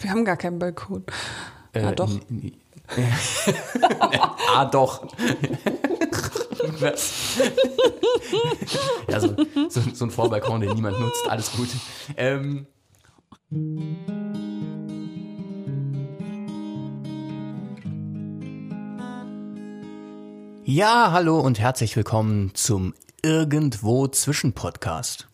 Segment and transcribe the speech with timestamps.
[0.00, 1.04] Wir haben gar keinen Balkon.
[1.72, 2.10] Äh, Ah, doch.
[4.54, 5.06] ah, doch.
[9.08, 9.36] Ja, so,
[9.68, 11.28] so, so ein Vorbalkon, den niemand nutzt.
[11.28, 11.68] Alles gut.
[12.16, 12.66] Ähm,
[20.64, 25.28] ja, hallo und herzlich willkommen zum Irgendwo Zwischen Podcast.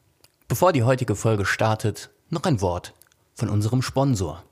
[0.48, 2.94] Bevor die heutige Folge startet, noch ein Wort
[3.34, 4.42] von unserem Sponsor.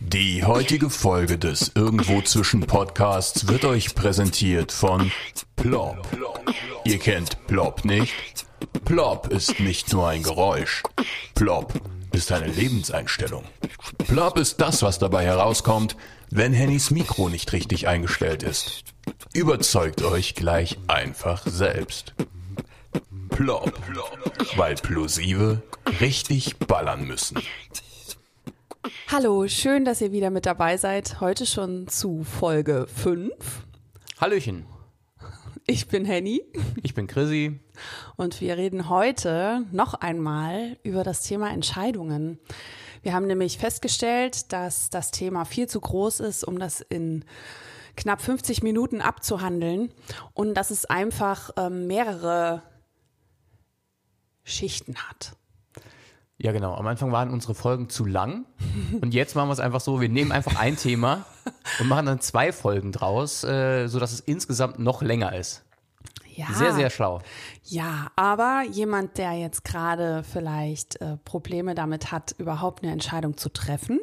[0.00, 5.12] Die heutige Folge des Irgendwo zwischen Podcasts wird euch präsentiert von
[5.56, 6.06] Plop.
[6.84, 8.46] Ihr kennt Plop nicht?
[8.84, 10.82] Plop ist nicht nur ein Geräusch.
[11.34, 11.74] Plop
[12.12, 13.44] ist eine Lebenseinstellung.
[14.06, 15.96] Plop ist das, was dabei herauskommt,
[16.30, 18.84] wenn Hennys Mikro nicht richtig eingestellt ist.
[19.34, 22.14] Überzeugt euch gleich einfach selbst.
[23.28, 23.78] Plop.
[24.56, 25.62] Weil Plosive
[26.00, 27.38] richtig ballern müssen.
[29.10, 31.20] Hallo, schön, dass ihr wieder mit dabei seid.
[31.20, 33.32] Heute schon zu Folge 5.
[34.20, 34.66] Hallöchen,
[35.66, 36.42] Ich bin Henny
[36.82, 37.58] ich bin Chrissy.
[38.16, 42.38] und wir reden heute noch einmal über das Thema Entscheidungen.
[43.02, 47.24] Wir haben nämlich festgestellt, dass das Thema viel zu groß ist, um das in
[47.96, 49.92] knapp 50 Minuten abzuhandeln
[50.34, 52.62] und dass es einfach ähm, mehrere
[54.44, 55.32] Schichten hat.
[56.38, 56.74] Ja, genau.
[56.74, 58.44] Am Anfang waren unsere Folgen zu lang.
[59.00, 61.24] Und jetzt machen wir es einfach so, wir nehmen einfach ein Thema
[61.80, 65.64] und machen dann zwei Folgen draus, äh, sodass es insgesamt noch länger ist.
[66.34, 66.46] Ja.
[66.52, 67.22] Sehr, sehr schlau.
[67.64, 73.48] Ja, aber jemand, der jetzt gerade vielleicht äh, Probleme damit hat, überhaupt eine Entscheidung zu
[73.48, 74.00] treffen,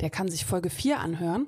[0.00, 1.46] der kann sich Folge 4 anhören.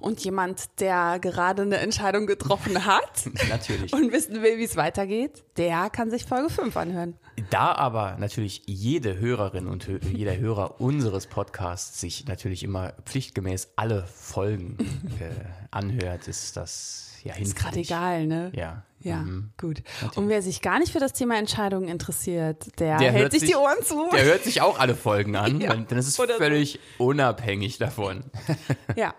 [0.00, 3.92] Und jemand, der gerade eine Entscheidung getroffen hat Natürlich.
[3.92, 7.16] und wissen will, wie es weitergeht, der kann sich Folge 5 anhören.
[7.50, 13.72] Da aber natürlich jede Hörerin und hö jeder Hörer unseres Podcasts sich natürlich immer pflichtgemäß
[13.76, 14.76] alle Folgen
[15.20, 15.30] äh,
[15.70, 18.52] anhört, ist das ja Ist gerade egal, ne?
[18.54, 18.82] Ja.
[19.00, 19.50] Ja, Mhm.
[19.60, 19.82] gut.
[20.16, 23.54] Und wer sich gar nicht für das Thema Entscheidungen interessiert, der, Der hält sich, die
[23.54, 24.08] Ohren zu.
[24.12, 26.38] Der hört sich auch alle Folgen an, Ja, weil dann ist es oder so.
[26.40, 28.24] völlig unabhängig davon.
[28.96, 29.14] Ja.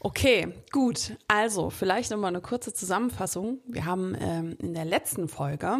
[0.00, 1.16] Okay, gut.
[1.26, 3.58] Also, vielleicht nochmal eine kurze Zusammenfassung.
[3.66, 5.78] Wir haben ähm, in der letzten Folge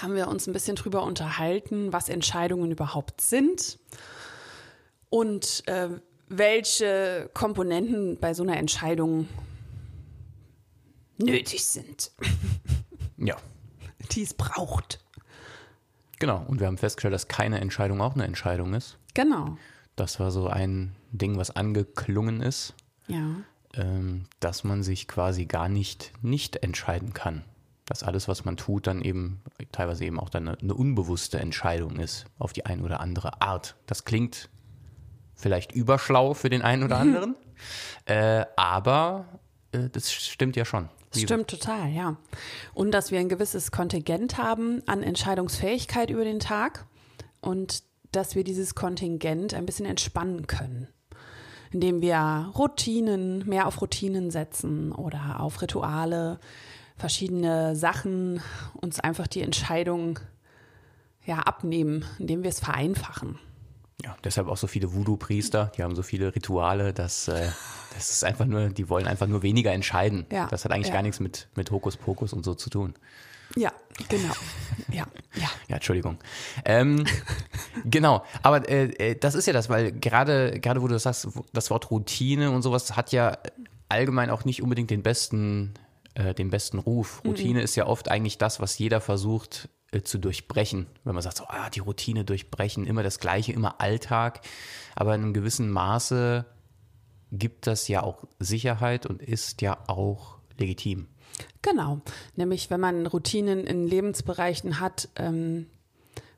[0.00, 3.78] haben wir uns ein bisschen drüber unterhalten, was Entscheidungen überhaupt sind
[5.10, 5.88] und äh,
[6.28, 9.28] welche Komponenten bei so einer Entscheidung
[11.18, 12.10] nötig sind,
[13.16, 13.36] Ja.
[14.12, 15.00] die es braucht.
[16.18, 16.44] Genau.
[16.48, 18.98] Und wir haben festgestellt, dass keine Entscheidung auch eine Entscheidung ist.
[19.14, 19.56] Genau.
[19.96, 22.74] Das war so ein Ding, was angeklungen ist,
[23.06, 23.36] Ja.
[23.74, 27.44] ähm, dass man sich quasi gar nicht nicht entscheiden kann.
[27.86, 31.96] Dass alles, was man tut, dann eben teilweise eben auch dann eine, eine unbewusste Entscheidung
[31.98, 33.76] ist, auf die eine oder andere Art.
[33.86, 34.48] Das klingt
[35.34, 37.36] vielleicht überschlau für den einen oder anderen,
[38.06, 39.26] äh, aber
[39.72, 40.88] äh, das stimmt ja schon.
[41.10, 42.16] Das stimmt total, ja.
[42.72, 46.86] Und dass wir ein gewisses Kontingent haben an Entscheidungsfähigkeit über den Tag
[47.40, 50.88] und dass wir dieses Kontingent ein bisschen entspannen können,
[51.70, 56.38] indem wir Routinen, mehr auf Routinen setzen oder auf Rituale,
[56.96, 58.40] verschiedene Sachen,
[58.80, 60.18] uns einfach die Entscheidung
[61.24, 63.38] ja, abnehmen, indem wir es vereinfachen.
[64.02, 67.48] Ja, deshalb auch so viele Voodoo-Priester, die haben so viele Rituale, dass äh,
[67.94, 70.26] das ist einfach nur, die wollen einfach nur weniger entscheiden.
[70.30, 70.94] Ja, Das hat eigentlich ja.
[70.94, 72.94] gar nichts mit, mit Hokuspokus und so zu tun.
[73.56, 73.72] Ja,
[74.08, 74.34] genau.
[74.90, 75.06] Ja,
[75.36, 75.48] ja.
[75.68, 76.18] Ja, Entschuldigung.
[76.64, 77.04] Ähm,
[77.84, 81.28] genau, aber äh, äh, das ist ja das, weil gerade, gerade wo du das sagst,
[81.52, 83.38] das Wort Routine und sowas hat ja
[83.88, 85.74] allgemein auch nicht unbedingt den besten,
[86.14, 87.22] äh, den besten Ruf.
[87.24, 90.86] Routine ist ja oft eigentlich das, was jeder versucht äh, zu durchbrechen.
[91.04, 94.40] Wenn man sagt, so, ah, die Routine durchbrechen, immer das Gleiche, immer Alltag.
[94.94, 96.44] Aber in einem gewissen Maße
[97.32, 101.08] gibt das ja auch Sicherheit und ist ja auch legitim.
[101.62, 102.00] Genau,
[102.36, 105.66] nämlich wenn man Routinen in Lebensbereichen hat, ähm,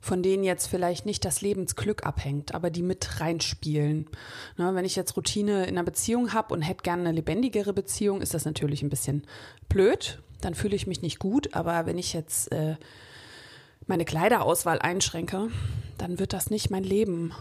[0.07, 4.09] von denen jetzt vielleicht nicht das Lebensglück abhängt, aber die mit reinspielen.
[4.57, 8.23] Ne, wenn ich jetzt Routine in einer Beziehung habe und hätte gerne eine lebendigere Beziehung,
[8.23, 9.27] ist das natürlich ein bisschen
[9.69, 10.23] blöd.
[10.41, 11.55] Dann fühle ich mich nicht gut.
[11.55, 12.77] Aber wenn ich jetzt äh,
[13.87, 15.49] meine Kleiderauswahl einschränke,
[15.99, 17.33] dann wird das nicht mein Leben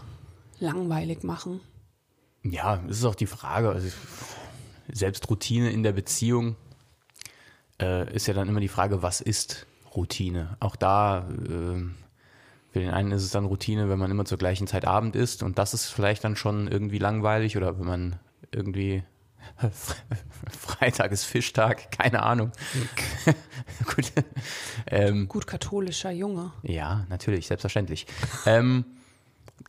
[0.58, 1.60] langweilig machen.
[2.42, 3.88] Ja, es ist auch die Frage, also
[4.92, 6.56] selbst Routine in der Beziehung
[7.80, 10.56] äh, ist ja dann immer die Frage, was ist Routine?
[10.60, 12.05] Auch da, äh,
[12.76, 15.42] für den einen ist es dann Routine, wenn man immer zur gleichen Zeit Abend isst
[15.42, 18.16] und das ist vielleicht dann schon irgendwie langweilig oder wenn man
[18.52, 19.02] irgendwie
[20.50, 22.52] Freitag ist Fischtag, keine Ahnung.
[23.86, 24.12] Gut.
[24.88, 26.52] Ähm, Gut katholischer Junge.
[26.64, 28.06] ja, natürlich, selbstverständlich.
[28.44, 28.84] ähm,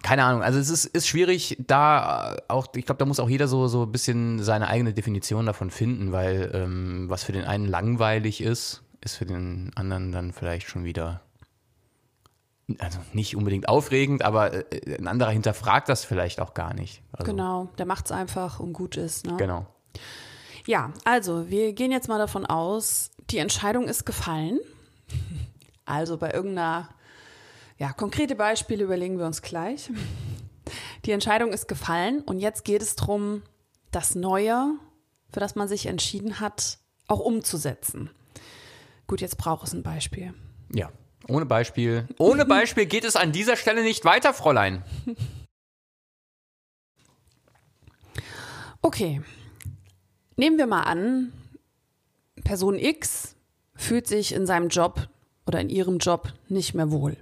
[0.04, 3.48] keine Ahnung, also es ist, ist schwierig, da auch, ich glaube, da muss auch jeder
[3.48, 7.68] so, so ein bisschen seine eigene Definition davon finden, weil ähm, was für den einen
[7.70, 11.22] langweilig ist, ist für den anderen dann vielleicht schon wieder,
[12.80, 17.02] also nicht unbedingt aufregend, aber äh, ein anderer hinterfragt das vielleicht auch gar nicht.
[17.12, 19.26] Also, Genau, der macht's einfach und gut ist.
[19.26, 19.38] Ne?
[19.38, 19.66] Genau.
[20.66, 24.60] Ja, also wir gehen jetzt mal davon aus, die Entscheidung ist gefallen.
[25.86, 26.90] Also bei irgendeiner,
[27.78, 29.90] ja, konkrete Beispiele überlegen wir uns gleich.
[31.06, 33.44] Die Entscheidung ist gefallen und jetzt geht es darum,
[33.92, 34.74] das Neue,
[35.32, 38.10] für das man sich entschieden hat, auch umzusetzen.
[39.08, 40.34] Gut, jetzt braucht es ein Beispiel.
[40.74, 40.92] Ja.
[41.28, 42.08] Ohne Beispiel.
[42.18, 44.84] Ohne Beispiel geht es an dieser Stelle nicht weiter, Fräulein.
[48.84, 49.22] Okay,
[50.38, 51.34] nehmen wir mal an,
[52.44, 53.36] Person X
[53.76, 55.10] fühlt sich in seinem Job
[55.46, 57.18] oder in ihrem Job nicht mehr wohl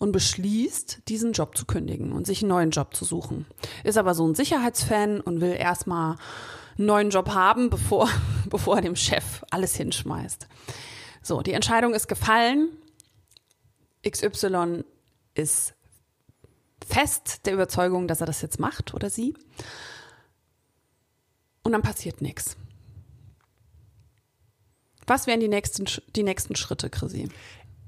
[0.00, 3.46] und beschließt, diesen Job zu kündigen und sich einen neuen Job zu suchen.
[3.84, 6.16] Ist aber so ein Sicherheitsfan und will erstmal
[6.76, 8.08] einen neuen Job haben, bevor,
[8.50, 10.48] bevor er dem Chef alles hinschmeißt.
[11.22, 12.70] So, die Entscheidung ist gefallen.
[14.08, 14.84] XY
[15.34, 15.74] ist
[16.86, 19.34] fest der Überzeugung, dass er das jetzt macht oder sie.
[21.62, 22.56] Und dann passiert nichts.
[25.06, 27.28] Was wären die nächsten, die nächsten Schritte, Chrissy?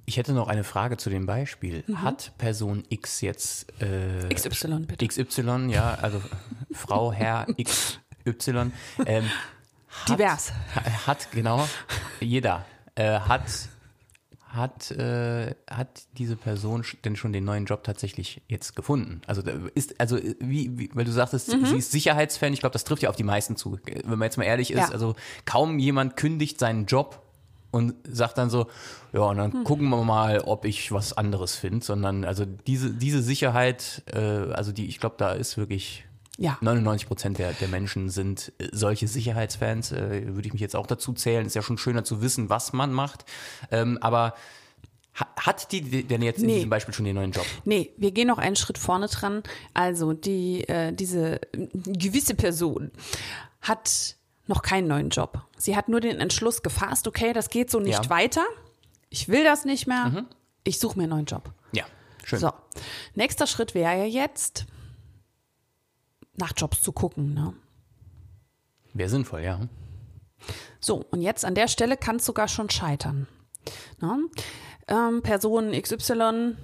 [0.05, 1.85] Ich hätte noch eine Frage zu dem Beispiel.
[1.95, 5.07] Hat Person X jetzt äh, XY, bitte.
[5.07, 6.21] XY, ja, also
[6.73, 7.47] Frau, Herr
[8.27, 8.73] XY,
[9.07, 9.31] ähm,
[9.89, 10.53] hat, Divers.
[10.75, 11.69] ha- Hat, genau,
[12.21, 12.67] jeder,
[12.97, 13.45] äh, hat,
[14.55, 19.23] hat, äh, hat diese Person denn schon den neuen Job tatsächlich jetzt gefunden?
[19.27, 19.43] Also
[19.75, 23.09] ist, also wie, wie weil du sagtest, sie ist Sicherheitsfan, ich glaube, das trifft ja
[23.11, 23.79] auf die meisten zu.
[24.05, 24.89] Wenn man jetzt mal ehrlich ist, Ja.
[24.91, 25.15] also
[25.47, 27.23] kaum jemand kündigt seinen Job
[27.71, 28.67] und sagt dann so,
[29.15, 29.65] ja, und dann Hm.
[29.65, 34.19] gucken wir mal, ob ich was anderes finde, sondern also diese, diese Sicherheit, äh,
[34.53, 36.05] also die, ich glaube, da ist wirklich
[36.39, 36.57] Ja.
[36.63, 40.87] 99 Prozent der, der Menschen sind äh, solche Sicherheitsfans, äh, würde ich mich jetzt auch
[40.87, 41.45] dazu zählen.
[41.47, 43.25] Ist ja schon schöner zu wissen, was man macht.
[43.71, 44.35] Ähm, aber
[45.15, 46.55] ha, hat die denn jetzt in Nee.
[46.57, 47.45] diesem Beispiel schon den neuen Job?
[47.65, 49.43] Nee, wir gehen noch einen Schritt vorne dran.
[49.75, 52.91] Also die, äh, diese äh, gewisse Person
[53.61, 55.43] hat noch keinen neuen Job.
[55.59, 58.03] Sie hat nur den Entschluss gefasst, okay, das geht so nicht Ja.
[58.05, 58.11] Mhm.
[58.11, 58.43] weiter.
[59.11, 60.25] Ich will das nicht mehr.
[60.65, 61.53] Ich suche mir einen neuen Job.
[61.73, 61.85] Ja,
[62.25, 62.39] schön.
[62.41, 62.51] So,
[63.15, 64.65] nächster Schritt wäre ja jetzt,
[66.37, 67.35] nach Jobs zu gucken.
[67.35, 67.55] Ne?
[68.95, 69.61] Wäre sinnvoll, ja.
[70.81, 73.29] So, und jetzt an der Stelle kann es sogar schon scheitern.
[74.01, 74.29] Ne?
[74.89, 76.57] Ähm, Person XY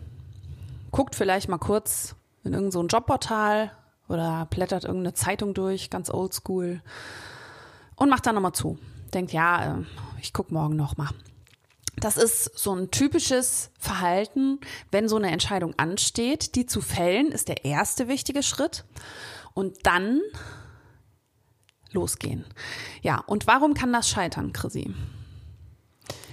[0.90, 3.72] guckt vielleicht mal kurz in irgendein so Jobportal
[4.08, 6.82] oder blättert irgendeine Zeitung durch, ganz oldschool,
[7.96, 8.78] und macht dann nochmal zu.
[9.12, 9.82] Denkt, ja, äh,
[10.20, 11.08] ich gucke morgen nochmal.
[11.96, 14.60] Das ist so ein typisches Verhalten,
[14.90, 18.84] wenn so eine Entscheidung ansteht, die zu fällen, ist der erste wichtige Schritt.
[19.58, 20.20] Und dann
[21.90, 22.44] losgehen.
[23.02, 24.94] Ja, und warum kann das scheitern, Chrissy?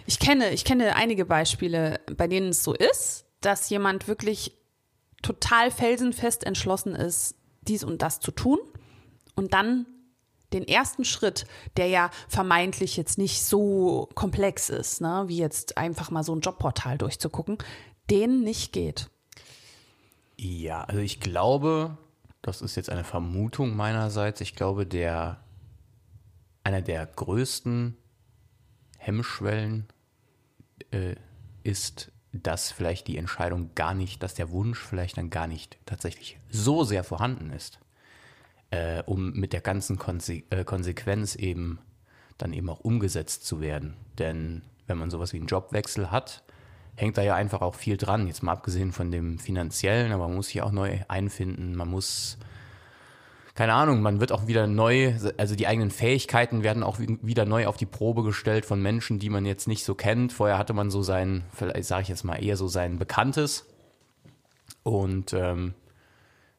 [0.05, 4.55] Ich kenne, ich kenne einige Beispiele, bei denen es so ist, dass jemand wirklich
[5.23, 7.33] total felsenfest entschlossen ist,
[7.63, 8.59] dies und das zu tun
[9.33, 9.87] und dann
[10.53, 16.11] den ersten Schritt, der ja vermeintlich jetzt nicht so komplex ist, ne, wie jetzt einfach
[16.11, 17.57] mal so ein Jobportal durchzugucken,
[18.11, 19.09] den nicht geht.
[20.37, 21.97] Ja, also ich glaube,
[22.45, 25.39] das ist jetzt eine Vermutung meinerseits, ich glaube, der
[26.63, 27.97] einer der größten
[28.99, 29.87] Hemmschwellen
[30.91, 31.15] äh,
[31.63, 36.37] ist, dass vielleicht die Entscheidung gar nicht, dass der Wunsch vielleicht dann gar nicht tatsächlich
[36.51, 37.79] so sehr vorhanden ist,
[38.69, 41.79] äh, um mit der ganzen Konse äh, Konsequenz eben
[42.37, 43.95] dann eben auch umgesetzt zu werden.
[44.19, 46.43] Denn wenn man sowas wie einen Jobwechsel hat,
[46.95, 48.27] hängt da ja einfach auch viel dran.
[48.27, 51.75] Jetzt mal abgesehen von dem finanziellen, aber man muss sich auch neu einfinden.
[51.75, 52.37] Man muss,
[53.53, 57.45] keine Ahnung, man wird auch wieder neu, also die eigenen Fähigkeiten werden auch wi- wieder
[57.45, 60.33] neu auf die Probe gestellt von Menschen, die man jetzt nicht so kennt.
[60.33, 63.65] Vorher hatte man so sein, vielleicht sage ich jetzt mal eher so sein Bekanntes.
[64.83, 65.73] Und ähm,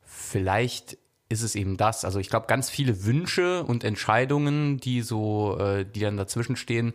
[0.03, 2.05] vielleicht ist es eben das.
[2.05, 6.93] Also ich glaube, ganz viele Wünsche und Entscheidungen, die so, äh, die dann dazwischen stehen,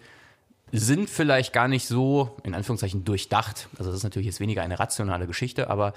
[0.72, 3.68] sind vielleicht gar nicht so, in Anführungszeichen, durchdacht.
[3.78, 5.94] Also das ist natürlich jetzt weniger eine rationale Geschichte, aber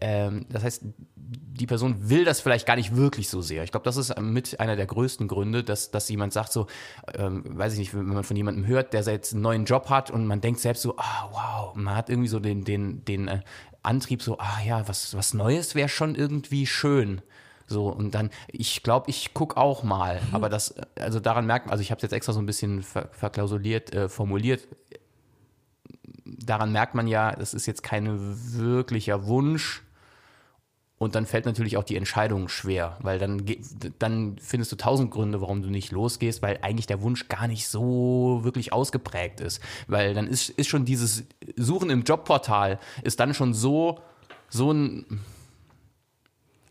[0.00, 0.82] ähm, das heißt,
[1.14, 3.64] die Person will das vielleicht gar nicht wirklich so sehr.
[3.64, 6.66] Ich glaube, das ist mit einer der größten Gründe, dass, dass jemand sagt so,
[7.14, 10.10] ähm, weiß ich nicht, wenn man von jemandem hört, der jetzt einen neuen Job hat
[10.10, 13.40] und man denkt selbst so, ah, wow, man hat irgendwie so den, den, den äh,
[13.82, 17.22] Antrieb so, ah ja, was, was Neues wäre schon irgendwie schön.
[17.72, 20.20] So, und dann, ich glaube, ich guck auch mal.
[20.32, 22.82] Aber das, also daran merkt man, also ich habe es jetzt extra so ein bisschen
[22.82, 24.68] ver verklausuliert, äh, formuliert.
[26.24, 28.06] Daran merkt man ja, das ist jetzt kein
[28.54, 29.82] wirklicher Wunsch.
[30.98, 33.44] Und dann fällt natürlich auch die Entscheidung schwer, weil dann,
[33.98, 37.66] dann findest du tausend Gründe, warum du nicht losgehst, weil eigentlich der Wunsch gar nicht
[37.66, 39.60] so wirklich ausgeprägt ist.
[39.88, 41.24] Weil dann ist, ist schon dieses
[41.56, 43.98] Suchen im Jobportal, ist dann schon so,
[44.48, 45.20] so ein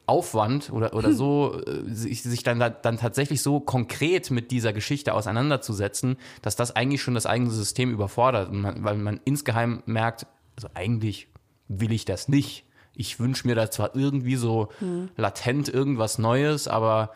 [0.05, 5.13] Aufwand oder, oder so, äh, sich, sich dann, dann tatsächlich so konkret mit dieser Geschichte
[5.13, 8.51] auseinanderzusetzen, dass das eigentlich schon das eigene System überfordert.
[8.51, 11.27] Man, weil man insgeheim merkt, also eigentlich
[11.67, 15.09] will ich das nicht ich wünsche mir da zwar irgendwie so hm.
[15.15, 17.11] latent irgendwas Neues, aber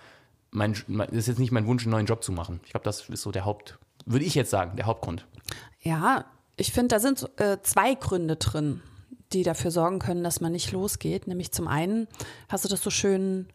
[0.51, 2.59] mein, mein, ist jetzt nicht mein Wunsch, einen neuen Job zu machen.
[2.65, 5.25] Ich glaube, das ist so der Haupt, würde ich jetzt sagen, der Hauptgrund.
[5.81, 6.25] Ja,
[6.55, 8.81] ich finde, da sind äh, zwei Gründe drin,
[9.33, 11.27] die dafür sorgen können, dass man nicht losgeht.
[11.27, 12.07] Nämlich zum einen
[12.49, 13.47] hast du das so schön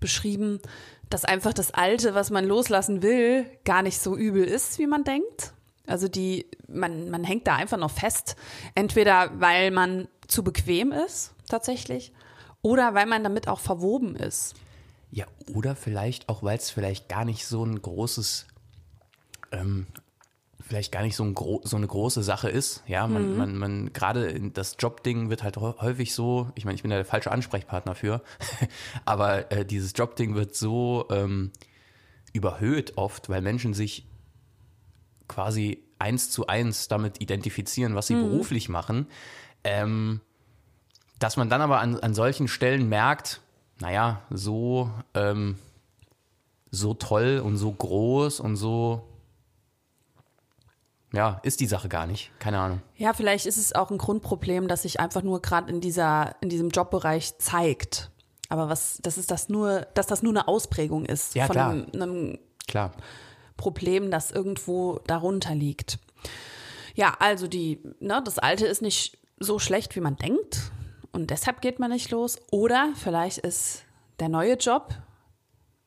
[0.00, 0.60] beschrieben,
[1.10, 5.04] dass einfach das Alte, was man loslassen will, gar nicht so übel ist, wie man
[5.04, 5.52] denkt.
[5.86, 8.36] Also die, man, man hängt da einfach noch fest.
[8.74, 12.12] Entweder weil man zu bequem ist, tatsächlich,
[12.60, 14.54] oder weil man damit auch verwoben ist.
[15.10, 18.46] Ja, oder vielleicht auch, weil es vielleicht gar nicht so ein großes,
[19.52, 19.86] ähm,
[20.68, 22.82] vielleicht gar nicht so, ein so eine große Sache ist.
[22.86, 23.38] Ja, man, mhm.
[23.38, 27.06] man, man gerade das Jobding wird halt häufig so, ich meine, ich bin ja der
[27.06, 28.22] falsche Ansprechpartner für,
[29.06, 31.52] aber äh, dieses Jobding wird so ähm,
[32.34, 34.06] überhöht oft, weil Menschen sich
[35.26, 38.28] quasi eins zu eins damit identifizieren, was sie mhm.
[38.28, 39.06] beruflich machen.
[39.64, 40.20] Ähm,
[41.18, 43.40] dass man dann aber an, an solchen Stellen merkt,
[43.80, 45.56] naja, so, ähm,
[46.70, 49.02] so toll und so groß und so,
[51.12, 52.30] ja, ist die Sache gar nicht.
[52.38, 52.82] Keine Ahnung.
[52.96, 56.48] Ja, vielleicht ist es auch ein Grundproblem, das sich einfach nur gerade in dieser, in
[56.48, 58.10] diesem Jobbereich zeigt.
[58.48, 61.70] Aber was, das ist das nur, dass das nur eine Ausprägung ist ja, von klar.
[61.70, 62.92] Einem, einem klar.
[63.56, 65.98] Problem, das irgendwo darunter liegt.
[66.94, 70.72] Ja, also die, ne, das Alte ist nicht so schlecht, wie man denkt
[71.12, 72.38] und deshalb geht man nicht los.
[72.50, 73.84] Oder vielleicht ist
[74.20, 74.94] der neue Job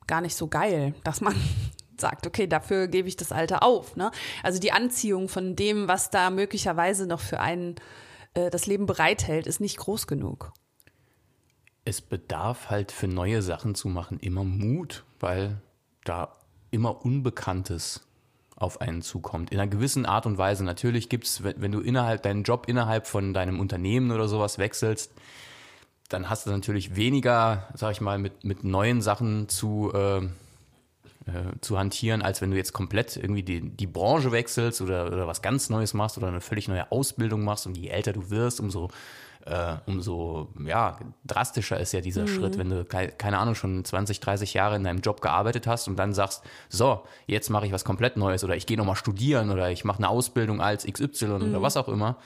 [0.06, 1.34] gar nicht so geil, dass man
[2.00, 3.96] sagt, okay, dafür gebe ich das Alte auf.
[3.96, 4.10] Ne?
[4.42, 7.76] Also die Anziehung von dem, was da möglicherweise noch für einen
[8.34, 10.52] äh, das Leben bereithält, ist nicht groß genug.
[11.84, 15.60] Es bedarf halt für neue Sachen zu machen immer Mut, weil
[16.04, 16.36] da
[16.70, 18.02] immer Unbekanntes
[18.56, 19.50] auf einen zukommt.
[19.50, 20.64] In einer gewissen Art und Weise.
[20.64, 25.12] Natürlich gibt es, wenn, du innerhalb deinen Job innerhalb von deinem Unternehmen oder sowas wechselst,
[26.08, 30.28] dann hast du natürlich weniger, sag ich mal, mit, mit neuen Sachen zu, äh,
[31.26, 35.26] äh, zu hantieren, als wenn du jetzt komplett irgendwie die, die Branche wechselst oder, oder
[35.26, 38.60] was ganz Neues machst oder eine völlig neue Ausbildung machst und je älter du wirst,
[38.60, 38.88] umso
[39.44, 42.28] äh, umso ja, drastischer ist ja dieser mhm.
[42.28, 45.96] Schritt, wenn du, keine Ahnung, schon 20, 30 Jahre in deinem Job gearbeitet hast und
[45.96, 49.70] dann sagst, so, jetzt mache ich was komplett Neues oder ich gehe nochmal studieren oder
[49.70, 51.50] ich mache eine Ausbildung als XY mhm.
[51.50, 52.18] oder was auch immer.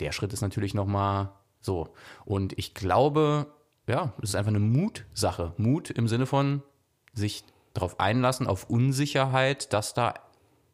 [0.00, 1.88] Der Schritt ist natürlich nochmal so.
[2.24, 3.46] Und ich glaube,
[3.88, 5.54] ja, es ist einfach eine Mutsache.
[5.56, 6.62] Mut im Sinne von
[7.14, 7.42] sich
[7.78, 10.14] darauf einlassen, auf Unsicherheit, dass da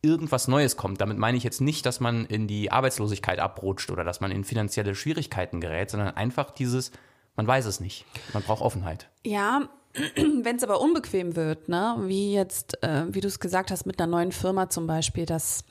[0.05, 1.01] irgendwas Neues kommt.
[1.01, 4.45] Damit meine ich jetzt nicht, dass man in die Arbeitslosigkeit abrutscht oder dass man in
[4.45, 6.93] finanzielle Schwierigkeiten gerät, sondern einfach dieses,
[7.37, 8.05] man weiß es nicht.
[8.33, 9.09] Man braucht Offenheit.
[9.25, 9.69] Ja,
[10.17, 14.01] wenn es aber unbequem wird, ne, wie jetzt, äh, wie du es gesagt hast, mit
[14.01, 15.65] einer neuen Firma zum Beispiel, dass,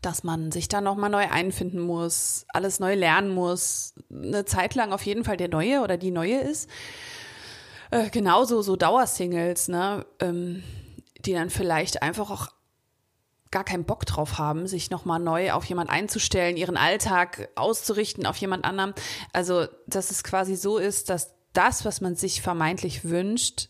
[0.00, 4.92] dass man sich da nochmal neu einfinden muss, alles neu lernen muss, eine Zeit lang
[4.92, 6.70] auf jeden Fall der Neue oder die Neue ist.
[7.94, 10.64] Äh, genauso so Dauersingles, ne, ähm,
[11.24, 12.48] die dann vielleicht einfach auch
[13.52, 18.36] gar keinen Bock drauf haben, sich nochmal neu auf jemand einzustellen, ihren Alltag auszurichten auf
[18.38, 18.94] jemand anderem.
[19.32, 23.68] Also, dass es quasi so ist, dass das, was man sich vermeintlich wünscht,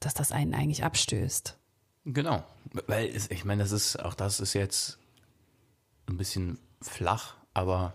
[0.00, 1.56] dass das einen eigentlich abstößt.
[2.04, 2.44] Genau.
[2.86, 4.98] Weil ich meine, das ist, auch das ist jetzt
[6.10, 7.94] ein bisschen flach, aber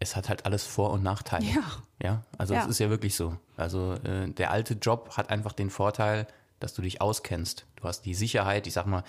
[0.00, 1.44] es hat halt alles Vor- und Nachteile.
[1.44, 1.82] Ja.
[2.02, 3.36] Ja, also es ist ja wirklich so.
[3.56, 6.26] Also äh, der alte Job hat einfach den Vorteil,
[6.60, 7.66] dass du dich auskennst.
[7.76, 9.02] Du hast die Sicherheit, ich sag mal,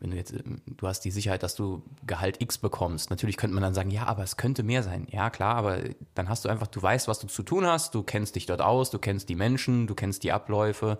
[0.00, 3.10] wenn du jetzt, ähm, du hast die Sicherheit, dass du Gehalt X bekommst.
[3.10, 5.06] Natürlich könnte man dann sagen, ja, aber es könnte mehr sein.
[5.10, 5.80] Ja, klar, aber
[6.14, 8.60] dann hast du einfach, du weißt, was du zu tun hast, du kennst dich dort
[8.60, 10.98] aus, du kennst die Menschen, du kennst die Abläufe.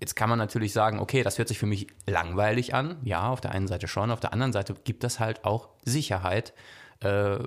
[0.00, 2.96] Jetzt kann man natürlich sagen, okay, das hört sich für mich langweilig an.
[3.04, 6.54] Ja, auf der einen Seite schon, auf der anderen Seite gibt das halt auch Sicherheit.
[7.02, 7.38] Äh,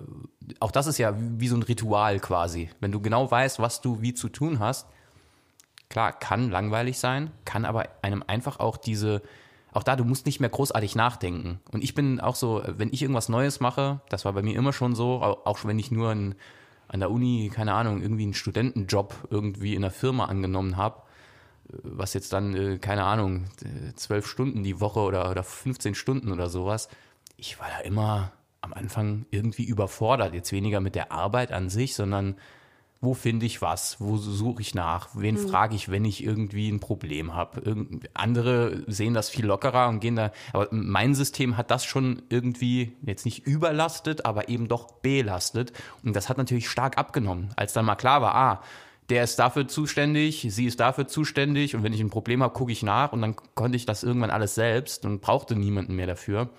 [0.59, 2.69] auch das ist ja wie so ein Ritual quasi.
[2.79, 4.87] Wenn du genau weißt, was du wie zu tun hast,
[5.89, 9.21] klar, kann langweilig sein, kann aber einem einfach auch diese,
[9.71, 11.59] auch da, du musst nicht mehr großartig nachdenken.
[11.71, 14.73] Und ich bin auch so, wenn ich irgendwas Neues mache, das war bei mir immer
[14.73, 16.35] schon so, auch wenn ich nur ein,
[16.87, 21.01] an der Uni, keine Ahnung, irgendwie einen Studentenjob irgendwie in einer Firma angenommen habe,
[21.67, 23.45] was jetzt dann, äh, keine Ahnung,
[23.95, 26.89] zwölf Stunden die Woche oder, oder 15 Stunden oder sowas.
[27.37, 28.31] Ich war da immer
[28.65, 30.33] am Anfang irgendwie überfordert.
[30.33, 32.35] Jetzt weniger mit der Arbeit an sich, sondern
[32.99, 35.47] wo finde ich was, wo suche ich nach, wen mhm.
[35.47, 37.87] frage ich, wenn ich irgendwie ein Problem habe.
[38.15, 42.93] Andere sehen das viel lockerer und gehen da, aber mein System hat das schon irgendwie
[43.03, 45.71] jetzt nicht überlastet, aber eben doch belastet
[46.03, 48.63] und das hat natürlich stark abgenommen, als dann mal klar war, ah,
[49.09, 52.71] der ist dafür zuständig, sie ist dafür zuständig und wenn ich ein Problem habe, gucke
[52.71, 56.49] ich nach und dann konnte ich das irgendwann alles selbst und brauchte niemanden mehr dafür.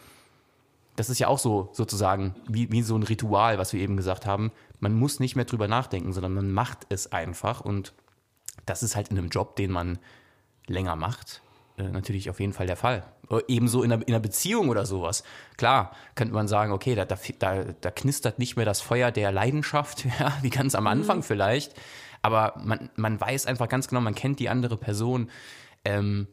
[0.97, 4.27] Das ist ja auch so sozusagen wie, wie so ein Ritual, was wir eben gesagt
[4.27, 4.51] haben.
[4.81, 7.93] Man muss nicht mehr drüber nachdenken, sondern man macht es einfach und
[8.65, 9.99] das ist halt in einem Job, den man
[10.67, 11.43] länger macht,
[11.79, 13.05] äh, natürlich auf jeden Fall der Fall.
[13.31, 15.23] Äh, ebenso in einer, in einer Beziehung oder sowas.
[15.57, 17.17] Klar, könnte man sagen, okay, da, da,
[17.81, 21.23] da, knistert nicht mehr das Feuer der Leidenschaft, ja, wie ganz am Anfang mhm.
[21.23, 21.75] vielleicht
[22.27, 25.31] aber man, man weiß einfach ganz genau, man kennt die andere Person.
[25.85, 26.27] Ähm,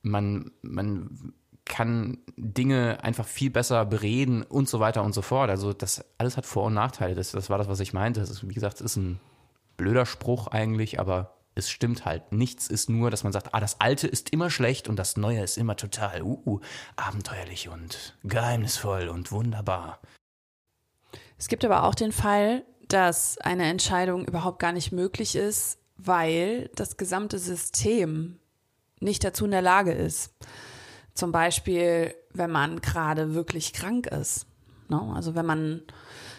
[0.00, 1.34] man, man
[1.68, 5.50] kann Dinge einfach viel besser bereden und so weiter und so fort.
[5.50, 7.14] Also das alles hat Vor- und Nachteile.
[7.14, 8.20] Das, das war das, was ich meinte.
[8.20, 9.20] Das ist, wie gesagt, ist ein
[9.76, 12.32] blöder Spruch eigentlich, aber es stimmt halt.
[12.32, 15.42] Nichts ist nur, dass man sagt, ah, das Alte ist immer schlecht und das Neue
[15.42, 16.60] ist immer total uh,
[16.96, 20.00] abenteuerlich und geheimnisvoll und wunderbar.
[21.36, 26.70] Es gibt aber auch den Fall, dass eine Entscheidung überhaupt gar nicht möglich ist, weil
[26.74, 28.38] das gesamte System
[29.00, 30.32] nicht dazu in der Lage ist.
[31.18, 34.46] Zum Beispiel, wenn man gerade wirklich krank ist.
[34.88, 35.02] Ne?
[35.16, 35.82] Also wenn man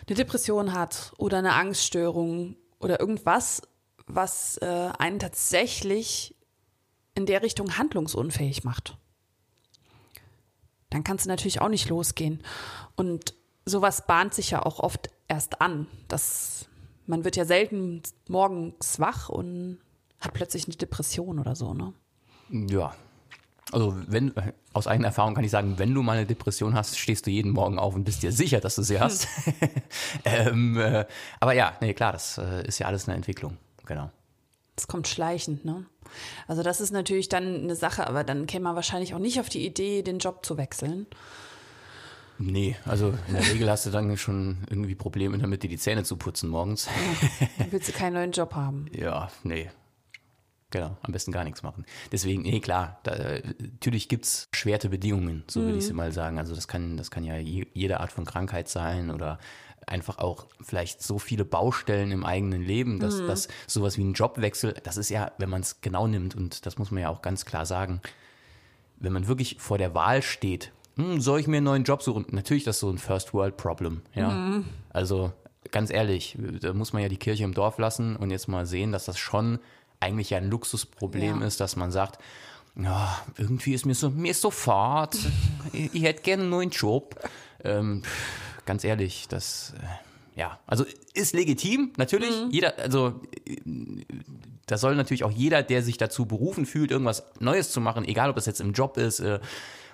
[0.07, 3.61] eine Depression hat oder eine Angststörung oder irgendwas,
[4.07, 6.33] was äh, einen tatsächlich
[7.13, 8.97] in der Richtung handlungsunfähig macht.
[10.89, 12.41] Dann kannst du natürlich auch nicht losgehen.
[12.95, 13.33] Und
[13.65, 15.87] sowas bahnt sich ja auch oft erst an.
[16.07, 16.69] Das,
[17.05, 19.79] man wird ja selten morgens wach und
[20.21, 21.93] hat plötzlich eine Depression oder so, ne?
[22.49, 22.95] Ja.
[23.71, 24.33] Also wenn,
[24.73, 27.51] aus eigener Erfahrung kann ich sagen, wenn du mal eine Depression hast, stehst du jeden
[27.51, 29.27] Morgen auf und bist dir sicher, dass du sie hast.
[29.45, 29.53] Hm.
[30.25, 31.05] ähm, äh,
[31.39, 34.09] aber ja, nee, klar, das äh, ist ja alles eine Entwicklung, genau.
[34.75, 35.85] Das kommt schleichend, ne?
[36.47, 39.49] Also das ist natürlich dann eine Sache, aber dann käme man wahrscheinlich auch nicht auf
[39.49, 41.05] die Idee, den Job zu wechseln.
[42.39, 46.03] Nee, also in der Regel hast du dann schon irgendwie Probleme damit, dir die Zähne
[46.03, 46.87] zu putzen morgens.
[46.87, 48.85] Ja, dann willst du keinen neuen Job haben.
[48.93, 49.69] Ja, nee.
[50.71, 51.85] Genau, am besten gar nichts machen.
[52.11, 53.15] Deswegen, nee, klar, da,
[53.59, 55.65] natürlich gibt's schwerte Bedingungen, so mhm.
[55.65, 56.37] würde ich sie mal sagen.
[56.37, 59.39] Also das kann, das kann ja jede Art von Krankheit sein oder
[59.87, 63.27] einfach auch vielleicht so viele Baustellen im eigenen Leben, dass, mhm.
[63.27, 66.77] dass sowas wie ein Jobwechsel, das ist ja, wenn man es genau nimmt, und das
[66.77, 68.01] muss man ja auch ganz klar sagen,
[68.97, 72.25] wenn man wirklich vor der Wahl steht, hm, soll ich mir einen neuen Job suchen?
[72.29, 74.01] Natürlich ist das so ein First World Problem.
[74.13, 74.29] Ja.
[74.29, 74.65] Mhm.
[74.89, 75.31] Also
[75.71, 78.91] ganz ehrlich, da muss man ja die Kirche im Dorf lassen und jetzt mal sehen,
[78.91, 79.59] dass das schon
[79.99, 81.47] eigentlich ein Luxusproblem ja.
[81.47, 82.19] ist, dass man sagt,
[82.75, 85.17] ja, irgendwie ist mir so, mir ist sofort,
[85.73, 87.15] ich, ich hätte gerne einen neuen Job.
[87.63, 88.03] Ähm,
[88.65, 92.31] ganz ehrlich, das, äh, ja, also ist legitim, natürlich.
[92.31, 92.51] Mhm.
[92.51, 93.19] Jeder, also
[94.65, 98.29] da soll natürlich auch jeder, der sich dazu berufen fühlt, irgendwas Neues zu machen, egal
[98.29, 99.39] ob es jetzt im Job ist, äh,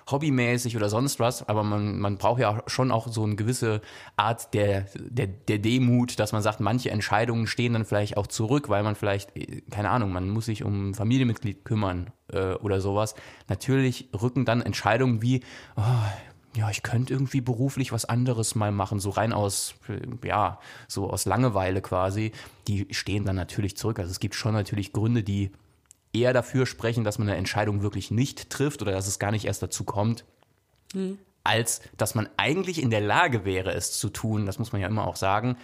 [0.08, 3.80] hobbymäßig oder sonst was, aber man, man braucht ja schon auch so eine gewisse
[4.16, 8.68] Art der, der, der Demut, dass man sagt, manche Entscheidungen stehen dann vielleicht auch zurück,
[8.68, 9.32] weil man vielleicht,
[9.70, 13.14] keine Ahnung, man muss sich um ein Familienmitglied kümmern äh, oder sowas.
[13.48, 15.42] Natürlich rücken dann Entscheidungen wie,
[15.76, 15.82] oh,
[16.56, 19.74] ja, ich könnte irgendwie beruflich was anderes mal machen, so rein aus,
[20.24, 22.32] ja, so aus Langeweile quasi,
[22.66, 23.98] die stehen dann natürlich zurück.
[23.98, 25.50] Also es gibt schon natürlich Gründe, die
[26.16, 29.44] eher dafür sprechen, dass man eine Entscheidung wirklich nicht trifft oder dass es gar nicht
[29.44, 30.24] erst dazu kommt,
[30.92, 31.18] hm.
[31.44, 34.88] als dass man eigentlich in der Lage wäre, es zu tun, das muss man ja
[34.88, 35.56] immer auch sagen,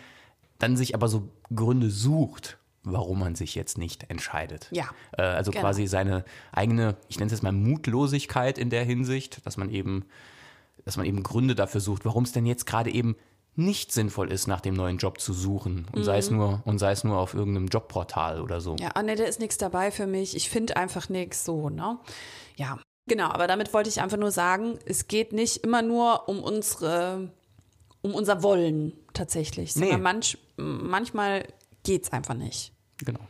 [0.59, 4.69] dann sich aber so Gründe sucht, warum man sich jetzt nicht entscheidet.
[4.71, 4.91] Ja.
[5.13, 5.63] Äh, also genau.
[5.63, 10.05] quasi seine eigene, ich nenne es jetzt mal Mutlosigkeit in der Hinsicht, dass man eben,
[10.85, 13.17] dass man eben Gründe dafür sucht, warum es denn jetzt gerade eben
[13.55, 16.05] nicht sinnvoll ist, nach dem neuen Job zu suchen und mhm.
[16.05, 16.37] sei es mhm.
[16.39, 18.77] nur und sei es nur auf irgendeinem Jobportal oder so.
[18.77, 20.35] Ja, oh ne, da ist nichts dabei für mich.
[20.35, 21.99] Ich finde einfach nichts so, ne?
[22.57, 26.43] Ja, genau, aber damit wollte ich einfach nur sagen, es geht nicht immer nur um
[26.43, 27.31] unsere
[28.01, 29.97] um unser Wollen tatsächlich, nee.
[29.97, 31.47] manch, manchmal
[31.85, 32.73] geht es einfach nicht.
[32.99, 33.21] Genau.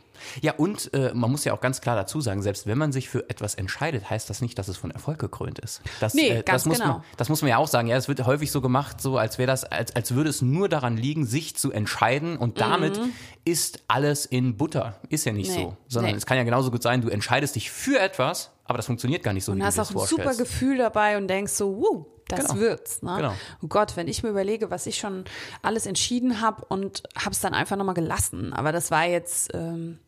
[0.41, 3.09] Ja, und äh, man muss ja auch ganz klar dazu sagen, selbst wenn man sich
[3.09, 5.81] für etwas entscheidet, heißt das nicht, dass es von Erfolg gekrönt ist.
[5.99, 6.93] Das, nee, äh, ganz das muss genau.
[6.93, 7.87] Man, das muss man ja auch sagen.
[7.87, 10.69] Ja, es wird häufig so gemacht, so als wäre das, als, als würde es nur
[10.69, 13.13] daran liegen, sich zu entscheiden und damit mhm.
[13.45, 14.99] ist alles in Butter.
[15.09, 15.77] Ist ja nicht nee, so.
[15.87, 16.17] Sondern nee.
[16.17, 19.33] es kann ja genauso gut sein, du entscheidest dich für etwas, aber das funktioniert gar
[19.33, 20.23] nicht so, und wie du hast auch ein vorstellst.
[20.23, 22.59] super Gefühl dabei und denkst so, wow, das genau.
[22.59, 23.01] wird's.
[23.01, 23.15] Ne?
[23.17, 23.33] Genau.
[23.61, 25.25] Oh Gott, wenn ich mir überlege, was ich schon
[25.61, 28.53] alles entschieden habe und habe es dann einfach nochmal gelassen.
[28.53, 29.99] Aber das war jetzt, ähm,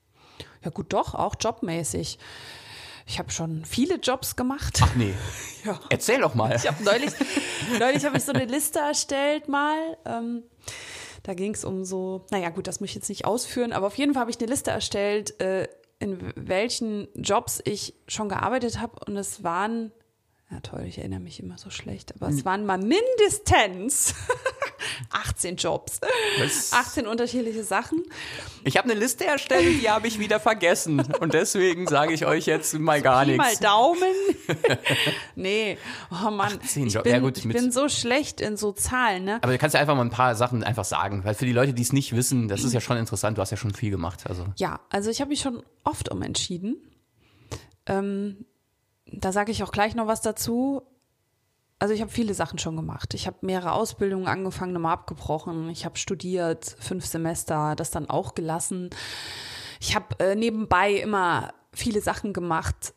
[0.63, 2.17] ja gut, doch, auch jobmäßig.
[3.07, 4.79] Ich habe schon viele Jobs gemacht.
[4.81, 5.13] Ach nee.
[5.65, 5.79] Ja.
[5.89, 6.55] Erzähl doch mal.
[6.55, 7.11] Ich habe neulich,
[7.79, 9.97] neulich habe ich so eine Liste erstellt mal.
[10.05, 10.43] Ähm,
[11.23, 13.97] Da ging es um so, naja gut, das muss ich jetzt nicht ausführen, aber auf
[13.97, 15.67] jeden Fall habe ich eine Liste erstellt, äh,
[15.97, 19.91] in welchen Jobs ich schon gearbeitet habe und es waren,
[20.51, 24.13] ja toll, ich erinnere mich immer so schlecht, aber es waren mal mindestens
[25.11, 25.99] 18 Jobs,
[26.39, 26.73] Was?
[26.73, 28.03] 18 unterschiedliche Sachen.
[28.63, 30.99] Ich habe eine Liste erstellt, die habe ich wieder vergessen.
[31.19, 33.59] Und deswegen sage ich euch jetzt mal gar Pi mal nichts.
[33.59, 34.03] Daumen.
[35.35, 35.77] nee,
[36.11, 39.23] oh Mann, 18 ich, Job- bin, ja gut, ich bin so schlecht in so Zahlen,
[39.25, 39.39] ne?
[39.41, 41.73] Aber du kannst ja einfach mal ein paar Sachen einfach sagen, weil für die Leute,
[41.73, 43.37] die es nicht wissen, das ist ja schon interessant.
[43.37, 44.25] Du hast ja schon viel gemacht.
[44.27, 46.77] Also Ja, also ich habe mich schon oft umentschieden.
[47.87, 48.45] Ähm,
[49.05, 50.81] da sage ich auch gleich noch was dazu.
[51.79, 53.13] Also ich habe viele Sachen schon gemacht.
[53.13, 55.69] Ich habe mehrere Ausbildungen angefangen, nochmal abgebrochen.
[55.69, 58.89] Ich habe studiert, fünf Semester, das dann auch gelassen.
[59.81, 62.93] Ich habe äh, nebenbei immer viele Sachen gemacht.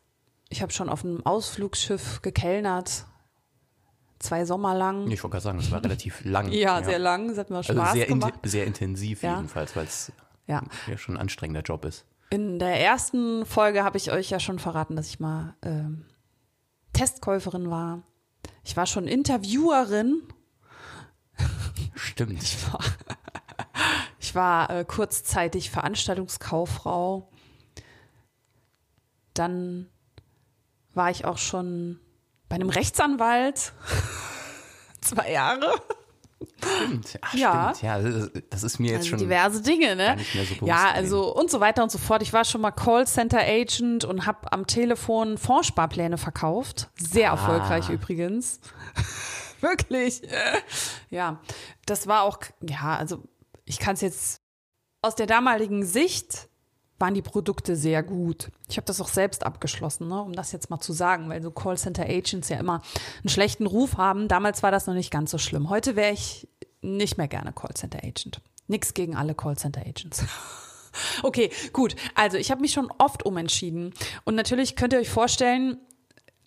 [0.48, 3.04] Ich habe schon auf einem Ausflugsschiff gekellnert,
[4.20, 5.10] zwei Sommer lang.
[5.10, 6.50] ich wollte gerade sagen, das war relativ lang.
[6.52, 7.28] Ja, sehr lang.
[7.28, 8.34] Das hat mir auch Spaß Also sehr, in, gemacht.
[8.44, 9.36] sehr intensiv Ja.
[9.36, 10.12] jedenfalls, weil es
[10.46, 10.62] Ja.
[10.86, 12.06] ja schon ein anstrengender Job ist.
[12.30, 16.04] In der ersten Folge habe ich euch ja schon verraten, dass ich mal ähm,
[16.92, 18.02] Testkäuferin war.
[18.64, 20.22] Ich war schon Interviewerin.
[21.94, 22.42] Stimmt.
[24.20, 27.30] Ich war äh, kurzzeitig Veranstaltungskauffrau.
[29.32, 29.88] Dann
[30.92, 31.98] war ich auch schon
[32.50, 33.72] bei einem Rechtsanwalt.
[35.00, 35.72] Zwei Jahre.
[36.62, 37.18] Stimmt.
[37.22, 37.72] Ach, Ja.
[37.74, 37.82] stimmt.
[37.82, 39.18] Ja, das, das ist mir jetzt Also schon.
[39.18, 40.16] diverse Dinge, ne?
[40.60, 42.22] so ja, also und so weiter und so fort.
[42.22, 46.90] Ich war schon mal Callcenter Agent und habe am Telefon Fondssparpläne verkauft.
[46.96, 48.60] Sehr erfolgreich übrigens.
[49.60, 50.22] Wirklich.
[51.10, 51.40] Ja,
[51.86, 53.24] das war auch, ja, also
[53.64, 54.40] ich kann es jetzt
[55.02, 56.47] aus der damaligen Sicht
[56.98, 58.50] waren die Produkte sehr gut.
[58.68, 61.50] Ich habe das auch selbst abgeschlossen, ne, um das jetzt mal zu sagen, weil so
[61.50, 62.82] Callcenter Agents ja immer
[63.22, 64.28] einen schlechten Ruf haben.
[64.28, 65.70] Damals war das noch nicht ganz so schlimm.
[65.70, 66.48] Heute wäre ich
[66.80, 68.40] nicht mehr gerne Callcenter Agent.
[68.66, 70.24] Nix gegen alle Callcenter Agents.
[71.22, 71.94] Okay, gut.
[72.14, 73.94] Also ich habe mich schon oft umentschieden.
[74.24, 75.76] Und natürlich könnt ihr euch vorstellen,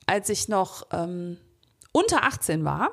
[0.07, 1.37] als ich noch ähm,
[1.91, 2.91] unter 18 war,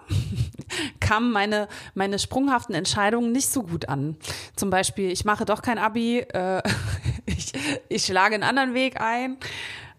[1.01, 4.17] kamen meine, meine sprunghaften Entscheidungen nicht so gut an.
[4.57, 6.63] Zum Beispiel, ich mache doch kein Abi, äh,
[7.27, 7.53] ich,
[7.89, 9.37] ich schlage einen anderen Weg ein.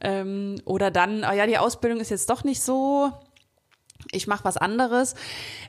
[0.01, 3.11] Ähm, oder dann, oh ja, die Ausbildung ist jetzt doch nicht so,
[4.11, 5.15] ich mache was anderes.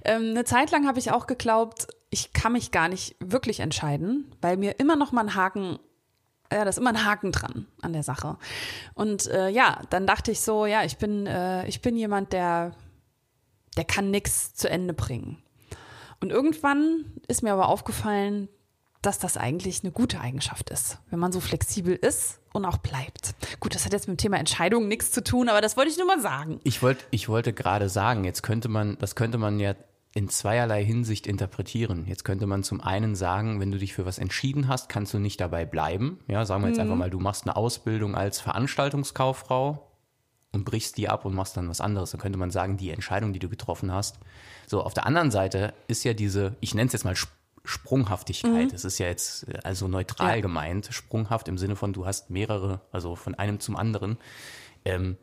[0.05, 4.33] Ähm, eine Zeit lang habe ich auch geglaubt, ich kann mich gar nicht wirklich entscheiden,
[4.41, 5.79] weil mir immer noch mal ein Haken
[6.53, 8.37] ja, da ist immer ein Haken dran an der Sache.
[8.95, 12.73] Und äh, ja, dann dachte ich so, ja, ich bin, äh, ich bin jemand, der,
[13.77, 15.43] der kann nichts zu Ende bringen.
[16.21, 18.49] Und irgendwann ist mir aber aufgefallen,
[19.03, 23.35] dass das eigentlich eine gute Eigenschaft ist, wenn man so flexibel ist und auch bleibt.
[23.59, 25.97] Gut, das hat jetzt mit dem Thema Entscheidungen nichts zu tun, aber das wollte ich
[25.97, 26.61] nur mal sagen.
[26.65, 29.75] Ich wollte, ich wollte gerade sagen, jetzt könnte man, das könnte man ja
[30.13, 32.05] in zweierlei Hinsicht interpretieren.
[32.07, 35.19] Jetzt könnte man zum einen sagen, wenn du dich für was entschieden hast, kannst du
[35.19, 36.19] nicht dabei bleiben.
[36.27, 39.90] Ja, sagen wir jetzt einfach mal, du machst eine Ausbildung als Veranstaltungskauffrau
[40.53, 42.11] und brichst die ab und machst dann was anderes.
[42.11, 44.19] Dann könnte man sagen, die Entscheidung, die du getroffen hast.
[44.67, 47.31] So, auf der anderen Seite ist ja diese, ich nenne es jetzt mal Sp-
[47.63, 48.73] Sprunghaftigkeit.
[48.73, 50.41] Es ist ja jetzt äh, also neutral Ja.
[50.41, 50.89] gemeint.
[50.91, 54.17] Sprunghaft im Sinne von, du hast mehrere, also von einem zum anderen.
[54.85, 55.19] Ähm,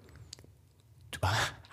[1.11, 1.19] du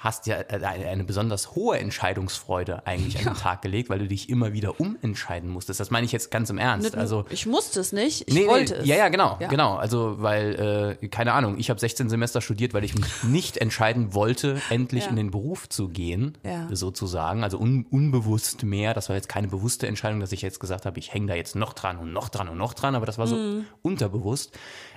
[0.04, 4.06] hast ja äh, eine, eine besonders hohe Entscheidungsfreude eigentlich an den Tag gelegt, weil du
[4.06, 5.80] dich immer wieder umentscheiden musstest.
[5.80, 6.94] Das meine ich jetzt ganz im Ernst.
[6.96, 8.86] Also ich musste es nicht, ich Nee, wollte nee, es.
[8.86, 9.48] Ja, ja, genau, Ja.
[9.48, 9.74] genau.
[9.76, 14.14] Also, weil, äh, keine Ahnung, ich habe 16 Semester studiert, weil ich mich nicht entscheiden
[14.14, 15.10] wollte, endlich Ja.
[15.10, 16.68] in den Beruf zu gehen, Ja.
[16.70, 17.42] sozusagen.
[17.42, 18.94] Also un unbewusst mehr.
[18.94, 21.56] Das war jetzt keine bewusste Entscheidung, dass ich jetzt gesagt habe, ich hänge da jetzt
[21.56, 23.64] noch dran und noch dran und noch dran, aber das war so Mhm.
[23.82, 24.52] unterbewusst.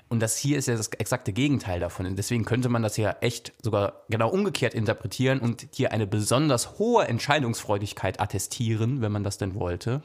[0.10, 2.06] Und das hier ist ja das exakte Gegenteil davon.
[2.06, 6.80] Und deswegen könnte man das ja echt sogar genau umgekehrt interpretieren und hier eine besonders
[6.80, 10.02] hohe Entscheidungsfreudigkeit attestieren, wenn man das denn wollte.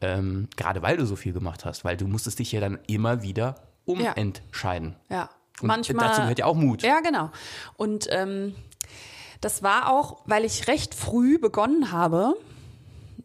[0.00, 3.22] Ähm, gerade weil du so viel gemacht hast, weil du musstest dich ja dann immer
[3.22, 4.12] wieder Ja.
[4.12, 4.96] umentscheiden.
[5.08, 6.08] Ja, Und manchmal.
[6.08, 6.82] dazu gehört ja auch Mut.
[6.82, 7.30] Ja, genau.
[7.76, 8.54] Und ähm,
[9.40, 12.34] das war auch, weil ich recht früh begonnen habe,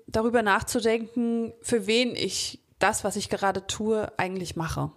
[0.08, 4.91] darüber nachzudenken, für wen ich das, was ich gerade tue, eigentlich mache.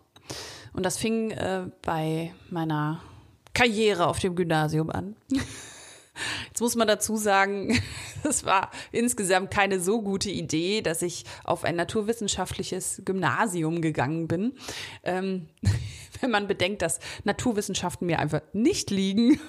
[0.77, 3.01] Und das fing äh, bei meiner
[3.55, 5.17] Karriere auf dem Gymnasium an.
[6.49, 7.81] Jetzt muss man dazu sagen,
[8.25, 14.53] es war insgesamt keine so gute Idee, dass ich auf ein naturwissenschaftliches Gymnasium gegangen bin.
[15.03, 15.49] Ähm,
[16.21, 19.41] wenn man bedenkt, dass Naturwissenschaften mir einfach nicht liegen.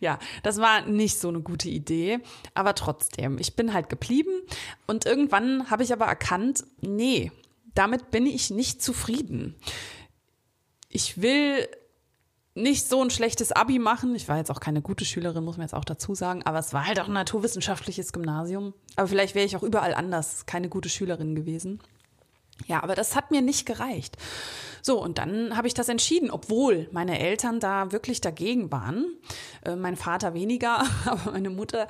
[0.00, 2.20] ja, das war nicht so eine gute Idee,
[2.52, 4.42] aber trotzdem, ich bin halt geblieben
[4.86, 7.32] und irgendwann habe ich aber erkannt, nee,
[7.74, 9.54] damit bin ich nicht zufrieden.
[10.94, 11.66] Ich will
[12.54, 14.14] nicht so ein schlechtes Abi machen.
[14.14, 16.74] Ich war jetzt auch keine gute Schülerin, muss man jetzt auch dazu sagen, aber es
[16.74, 18.74] war halt auch ein naturwissenschaftliches Gymnasium.
[18.96, 21.80] Aber vielleicht wäre ich auch überall anders keine gute Schülerin gewesen.
[22.66, 24.18] Ja, aber das hat mir nicht gereicht.
[24.82, 29.06] So, und dann habe ich das entschieden, obwohl meine Eltern da wirklich dagegen waren.
[29.64, 31.88] Äh, mein Vater weniger, aber meine Mutter,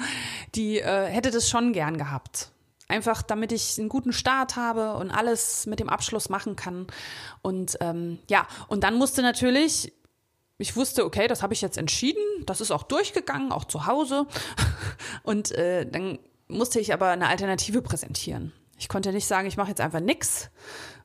[0.55, 2.53] die äh, hätte das schon gern gehabt.
[2.93, 6.87] Einfach damit ich einen guten Start habe und alles mit dem Abschluss machen kann.
[7.41, 9.93] Und ähm, ja, und dann musste natürlich
[10.59, 14.27] ich wusste, okay, das habe ich jetzt entschieden, das ist auch durchgegangen, auch zu Hause.
[15.25, 18.53] Und äh, dann musste ich aber eine Alternative präsentieren.
[18.79, 20.51] Ich konnte nicht sagen, ich mache jetzt einfach nichts.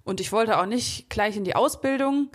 [0.04, 2.30] Und ich wollte auch nicht gleich in die Ausbildung.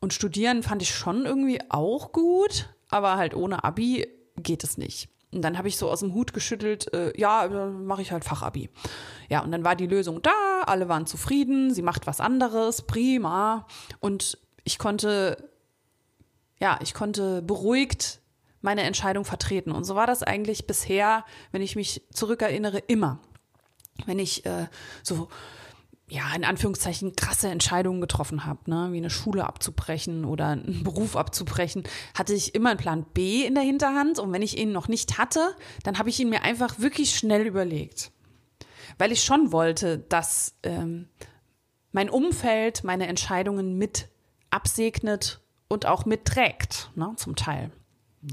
[0.00, 5.08] Und studieren fand ich schon irgendwie auch gut, aber halt ohne Abi geht es nicht.
[5.32, 8.68] Und dann habe ich so aus dem Hut geschüttelt, äh, ja, mache ich halt Fachabi.
[9.28, 13.66] Ja, und dann war die Lösung da, alle waren zufrieden, sie macht was anderes, prima.
[14.00, 15.52] Und ich konnte
[16.62, 18.20] ja, ich konnte beruhigt
[18.60, 19.72] meine Entscheidung vertreten.
[19.72, 23.18] Und so war das eigentlich bisher, wenn ich mich zurückerinnere, immer.
[24.06, 24.68] Wenn ich äh,
[25.02, 25.26] so,
[26.12, 31.16] ja, in Anführungszeichen krasse Entscheidungen getroffen habe, ne, wie eine Schule abzubrechen oder einen Beruf
[31.16, 34.18] abzubrechen, hatte ich immer einen Plan B in der Hinterhand.
[34.18, 37.46] Und wenn ich ihn noch nicht hatte, dann habe ich ihn mir einfach wirklich schnell
[37.46, 38.12] überlegt.
[38.98, 41.08] Weil ich schon wollte, dass ähm,
[41.92, 44.10] mein Umfeld meine Entscheidungen mit
[44.50, 47.70] absegnet und auch mitträgt, ne, zum Teil.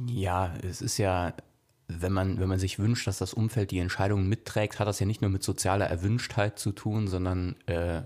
[0.07, 1.33] Ja, es ist ja,
[1.91, 5.08] wenn man, wenn man sich wünscht, dass das Umfeld die Entscheidungen mitträgt, hat das ja
[5.08, 8.04] nicht nur mit sozialer Erwünschtheit zu tun, sondern äh,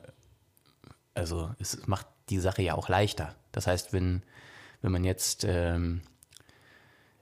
[1.14, 3.36] also es macht die Sache ja auch leichter.
[3.52, 4.24] Das heißt, wenn,
[4.82, 6.02] wenn man jetzt ähm,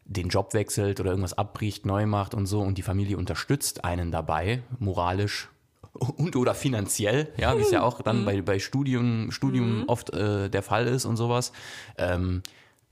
[0.06, 4.12] den Job wechselt oder irgendwas abbricht, neu macht und so und die Familie unterstützt einen
[4.12, 5.50] dabei, moralisch
[5.94, 8.26] und oder finanziell, ja, wie es ja auch dann mhm.
[8.26, 9.84] bei, bei Studium, Studium mhm.
[9.88, 11.54] oft äh, der Fall ist und sowas,
[11.98, 12.44] ähm,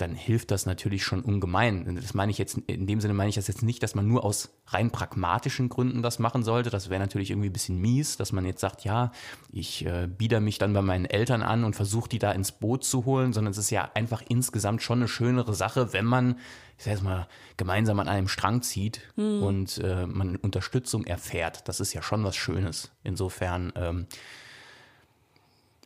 [0.01, 1.95] dann hilft das natürlich schon ungemein.
[1.95, 4.23] Das meine ich jetzt, in dem Sinne meine ich das jetzt nicht, dass man nur
[4.23, 6.69] aus rein pragmatischen Gründen das machen sollte.
[6.69, 9.11] Das wäre natürlich irgendwie ein bisschen mies, dass man jetzt sagt, ja,
[9.51, 12.83] ich äh, bieder mich dann bei meinen Eltern an und versuche die da ins Boot
[12.83, 16.37] zu holen, sondern es ist ja einfach insgesamt schon eine schönere Sache, wenn man
[16.77, 19.43] ich sag jetzt mal, gemeinsam an einem Strang zieht mhm.
[19.43, 21.67] und äh, man Unterstützung erfährt.
[21.67, 22.91] Das ist ja schon was Schönes.
[23.03, 24.07] Insofern ähm,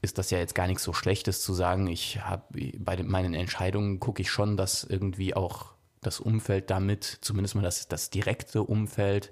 [0.04, 2.44] ist das ja jetzt gar nichts so Schlechtes zu sagen, ich habe
[2.78, 5.68] bei den, meinen Entscheidungen gucke ich schon, dass irgendwie auch
[6.02, 9.32] das Umfeld damit, zumindest mal das, das direkte Umfeld,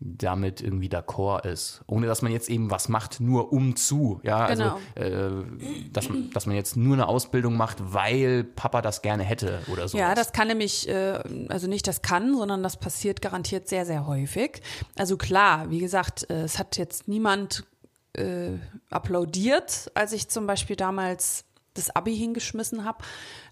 [0.00, 1.82] damit irgendwie d'accord ist.
[1.88, 4.20] Ohne dass man jetzt eben was macht, nur um zu.
[4.22, 4.78] Ja, also, genau.
[4.94, 9.60] also äh, dass, dass man jetzt nur eine Ausbildung macht, weil Papa das gerne hätte
[9.66, 9.98] oder so.
[9.98, 14.06] Ja, das kann nämlich, äh, also nicht das kann, sondern das passiert garantiert sehr, sehr
[14.06, 14.62] häufig.
[14.96, 17.64] Also klar, wie gesagt, äh, es hat jetzt niemand
[18.14, 18.52] äh,
[18.90, 21.44] applaudiert, als ich zum Beispiel damals
[21.74, 23.04] das Abi hingeschmissen habe.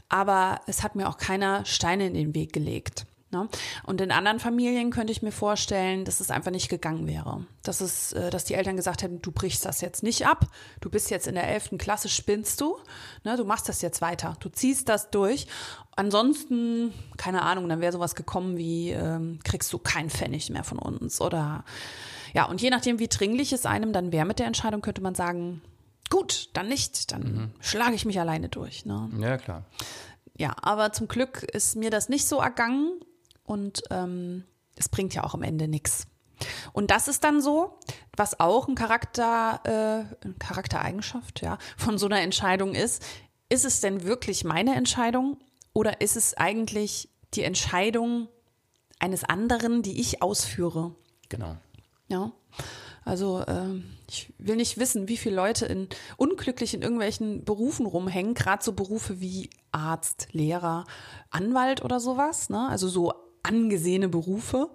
[0.09, 3.07] Aber es hat mir auch keiner Steine in den Weg gelegt.
[3.33, 3.49] Ne?
[3.85, 7.45] Und in anderen Familien könnte ich mir vorstellen, dass es einfach nicht gegangen wäre.
[7.65, 10.47] Dass, es, äh, dass die Eltern gesagt hätten, du brichst das jetzt nicht ab,
[10.81, 11.71] du bist jetzt in der 11.
[11.77, 12.77] Klasse, spinnst du,
[13.25, 13.37] ne?
[13.37, 15.49] du machst das jetzt weiter, du ziehst das durch.
[15.97, 20.79] Ansonsten, keine Ahnung, dann wäre sowas gekommen wie, ähm, kriegst du keinen Pfennig mehr von
[20.79, 21.65] uns oder
[22.35, 25.15] ja, und je nachdem, wie dringlich es einem dann wäre mit der Entscheidung, könnte man
[25.15, 25.63] sagen,
[26.11, 27.51] gut, dann nicht, dann mhm.
[27.61, 28.87] schlage ich mich alleine durch.
[28.87, 29.11] Ne?
[29.19, 29.65] Ja, klar.
[30.37, 33.01] Ja, aber zum Glück ist mir das nicht so ergangen
[33.45, 34.45] und ähm,
[34.77, 36.07] es bringt ja auch am Ende nichts.
[36.73, 37.79] Und das ist dann so,
[38.15, 43.03] was auch ein Charakter, äh, Charaktereigenschaft ja, von so einer Entscheidung ist.
[43.49, 45.39] Ist es denn wirklich meine Entscheidung
[45.73, 48.29] oder ist es eigentlich die Entscheidung
[48.99, 50.95] eines anderen, die ich ausführe?
[51.29, 51.57] Genau.
[52.09, 52.33] Ja.
[53.05, 58.35] Also äh, ich will nicht wissen, wie viele Leute in unglücklich in irgendwelchen Berufen rumhängen,
[58.35, 60.85] gerade so Berufe wie Arzt, Lehrer,
[61.31, 62.51] Anwalt oder sowas.
[62.51, 62.69] Ne?
[62.69, 63.13] Also so
[63.47, 64.69] angesehene Berufe,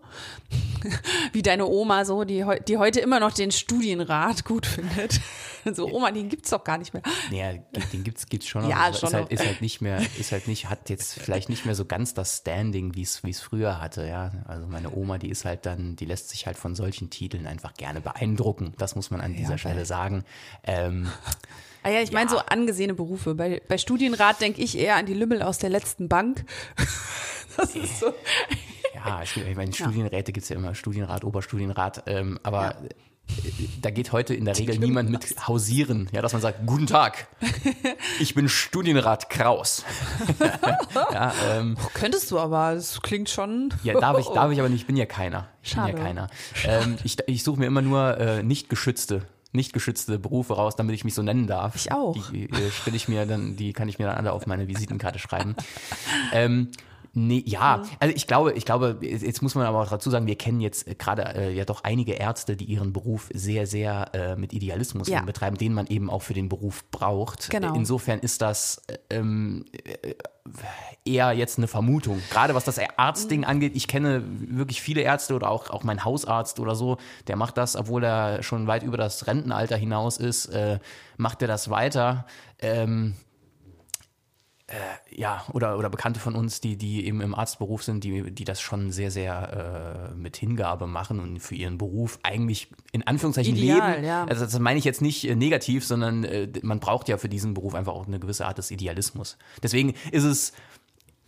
[1.33, 5.19] wie deine Oma so, die, die heute immer noch den Studienrat gut findet.
[5.75, 7.03] So, Oma, den gibt's doch gar nicht mehr.
[7.29, 7.59] Naja,
[7.93, 8.69] den gibt's, gibt's schon noch.
[8.69, 11.67] Ja, schon ist, halt, ist halt nicht mehr, ist halt nicht, hat jetzt vielleicht nicht
[11.67, 14.31] mehr so ganz das Standing, wie es, wie es früher hatte, ja.
[14.47, 17.75] Also meine Oma, die ist halt dann, die lässt sich halt von solchen Titeln einfach
[17.75, 18.73] gerne beeindrucken.
[18.79, 20.23] Das muss man an dieser ja, Stelle sagen.
[20.63, 21.11] Ähm,
[21.83, 22.13] Ah ja, ich ja.
[22.13, 23.35] meine so angesehene Berufe.
[23.35, 26.45] Bei, bei Studienrat denke ich eher an die Lümmel aus der letzten Bank.
[27.57, 28.13] Das ist so.
[28.95, 32.89] Ja, ich meine, Studienräte gibt es ja immer, Studienrat, Oberstudienrat, ähm, aber ja.
[33.81, 37.27] da geht heute in der Regel niemand mit hausieren, ja, dass man sagt, guten Tag,
[38.21, 39.83] ich bin Studienrat Kraus.
[41.11, 43.73] ja, ähm, oh, könntest du aber, das klingt schon.
[43.83, 45.49] Ja, darf ich, darf ich aber nicht, ich bin ja keiner.
[45.61, 45.91] Ich Schade.
[45.91, 46.27] bin ja keiner.
[46.63, 50.95] Ähm, ich ich suche mir immer nur äh, nicht geschützte nicht geschützte Berufe raus, damit
[50.95, 51.75] ich mich so nennen darf.
[51.75, 52.17] Ich auch.
[52.31, 55.19] Die äh, stelle ich mir dann, die kann ich mir dann alle auf meine Visitenkarte
[55.19, 55.55] schreiben.
[56.33, 56.69] ähm,
[57.13, 60.37] Nee, ja, also ich glaube, ich glaube, jetzt muss man aber auch dazu sagen, wir
[60.37, 64.53] kennen jetzt gerade äh, ja doch einige Ärzte, die ihren Beruf sehr, sehr äh, mit
[64.53, 65.21] Idealismus Ja.
[65.21, 67.49] betreiben, den man eben auch für den Beruf braucht.
[67.49, 67.75] Genau.
[67.75, 70.13] Insofern ist das ähm, äh,
[71.05, 72.21] eher jetzt eine Vermutung.
[72.29, 76.59] Gerade was das Arztding angeht, ich kenne wirklich viele Ärzte oder auch, auch mein Hausarzt
[76.59, 80.79] oder so, der macht das, obwohl er schon weit über das Rentenalter hinaus ist, äh,
[81.17, 82.25] macht er das weiter.
[82.59, 83.15] Ähm,
[85.09, 88.61] ja, oder, oder Bekannte von uns, die, die eben im Arztberuf sind, die, die das
[88.61, 93.95] schon sehr, sehr äh, mit Hingabe machen und für ihren Beruf eigentlich in Anführungszeichen Ideal,
[93.95, 94.05] leben.
[94.05, 94.25] ja.
[94.25, 97.53] Also das meine ich jetzt nicht äh, negativ, sondern äh, man braucht ja für diesen
[97.53, 99.37] Beruf einfach auch eine gewisse Art des Idealismus.
[99.61, 100.53] Deswegen ist es,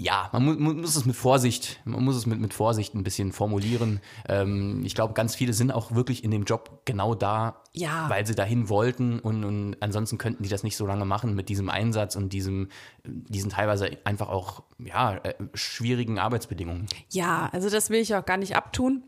[0.04, 3.04] ja, man mu mu- muss es mit Vorsicht, man muss es mit, mit Vorsicht ein
[3.04, 4.02] bisschen formulieren.
[4.28, 8.10] Ähm, ich glaube, ganz viele sind auch wirklich in dem Job genau da, Ja.
[8.10, 11.48] weil sie dahin wollten und, und ansonsten könnten die das nicht so lange machen mit
[11.48, 12.68] diesem Einsatz und diesem,
[13.06, 16.88] diesen teilweise einfach auch ja, äh, schwierigen Arbeitsbedingungen.
[17.10, 19.04] Ja, also das will ich auch gar nicht abtun.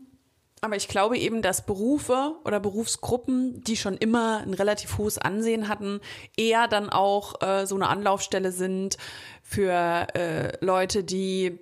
[0.62, 5.68] Aber ich glaube eben, dass Berufe oder Berufsgruppen, die schon immer ein relativ hohes Ansehen
[5.68, 6.00] hatten,
[6.36, 8.96] eher dann auch äh, so eine Anlaufstelle sind
[9.42, 11.58] für äh, Leute, die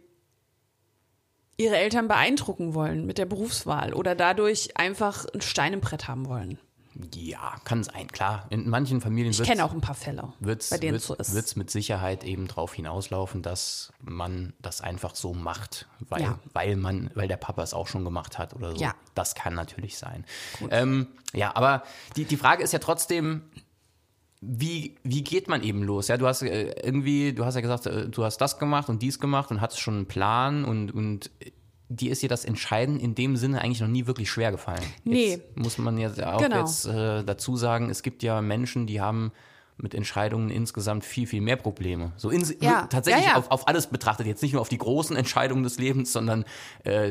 [1.57, 6.28] ihre Eltern beeindrucken wollen mit der Berufswahl oder dadurch einfach ein Stein im Brett haben
[6.28, 6.59] wollen.
[7.14, 8.46] Ja, kann sein, klar.
[8.50, 11.09] In manchen Familien Ich wird kenne auch ein paar Fälle, wird's, bei denen wird's, es
[11.09, 11.35] so ist.
[11.35, 16.38] wird's mit Sicherheit eben darauf hinauslaufen, dass man das einfach so macht, weil, Ja.
[16.52, 18.76] weil man, weil der Papa es auch schon gemacht hat oder so.
[18.76, 18.94] Ja.
[19.14, 20.24] Das kann natürlich sein.
[20.70, 21.83] Ähm, ja, aber
[22.16, 23.42] die, die Frage ist ja trotzdem,
[24.40, 26.09] wie, wie geht man eben los?
[26.09, 29.02] Ja, du hast äh, irgendwie, du hast ja gesagt, äh, du hast das gemacht und
[29.02, 31.30] dies gemacht und hattest schon einen Plan und, und
[31.88, 34.83] dir ist dir das Entscheiden in dem Sinne eigentlich noch nie wirklich schwer gefallen.
[35.05, 35.33] Nee.
[35.33, 36.61] Jetzt muss man ja auch Genau.
[36.61, 39.33] jetzt äh, dazu sagen, es gibt ja Menschen, die haben
[39.77, 42.12] mit Entscheidungen insgesamt viel, viel mehr Probleme.
[42.16, 43.37] So ins, Ja, tatsächlich ja, ja.
[43.37, 46.44] Auf, auf alles betrachtet, jetzt nicht nur auf die großen Entscheidungen des Lebens, sondern
[46.85, 47.09] äh,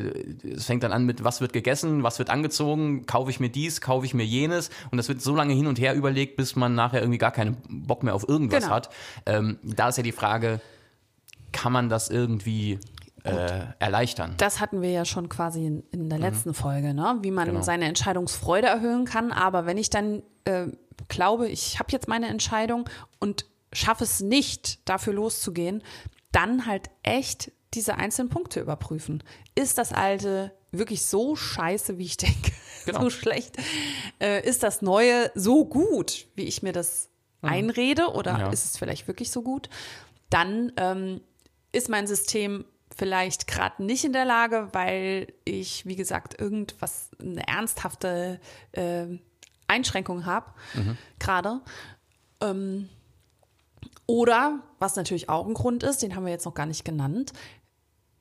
[0.48, 3.82] es fängt dann an mit, was wird gegessen, was wird angezogen, kaufe ich mir dies,
[3.82, 6.74] kaufe ich mir jenes und das wird so lange hin und her überlegt, bis man
[6.74, 8.76] nachher irgendwie gar keinen Bock mehr auf irgendwas Genau.
[8.76, 8.90] hat.
[9.26, 10.62] Ähm, da ist ja die Frage,
[11.52, 12.80] kann man das irgendwie
[13.24, 14.34] äh, erleichtern?
[14.38, 17.18] Das hatten wir ja schon quasi in, in der letzten Folge, ne?
[17.22, 17.62] wie man Genau.
[17.62, 19.32] seine Entscheidungsfreude erhöhen kann.
[19.32, 20.68] Aber wenn ich dann äh,
[21.08, 25.82] glaube, ich habe jetzt meine Entscheidung und schaffe es nicht, dafür loszugehen,
[26.32, 29.24] dann halt echt diese einzelnen Punkte überprüfen.
[29.56, 32.52] Ist das alte wirklich so scheiße, wie ich denke?
[32.86, 33.02] Genau.
[33.04, 33.56] So schlecht?
[34.20, 37.10] Äh, ist das neue so gut, wie ich mir das
[37.42, 38.08] einrede?
[38.14, 38.50] Oder Ja.
[38.50, 39.70] ist es vielleicht wirklich so gut?
[40.30, 41.22] Dann ähm,
[41.72, 47.48] ist mein System vielleicht gerade nicht in der Lage, weil ich, wie gesagt, irgendwas, eine
[47.48, 48.40] ernsthafte
[48.72, 49.08] äh,
[49.68, 50.54] Einschränkung habe,
[51.20, 51.62] gerade.
[52.42, 52.90] Ähm,
[54.06, 57.34] oder, was natürlich auch ein Grund ist, den haben wir jetzt noch gar nicht genannt,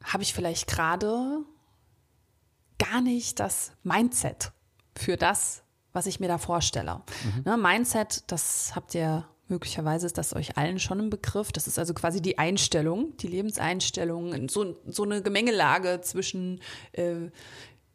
[0.04, 1.44] habe ich vielleicht gerade
[2.78, 4.52] gar nicht das Mindset
[4.96, 7.02] für das, was ich mir da vorstelle.
[7.44, 11.52] Ne, Mindset, das habt ihr möglicherweise, ist das euch allen schon im Begriff.
[11.52, 16.60] Das ist also quasi die Einstellung, die Lebenseinstellung, so, so eine Gemengelage zwischen
[16.92, 17.30] äh,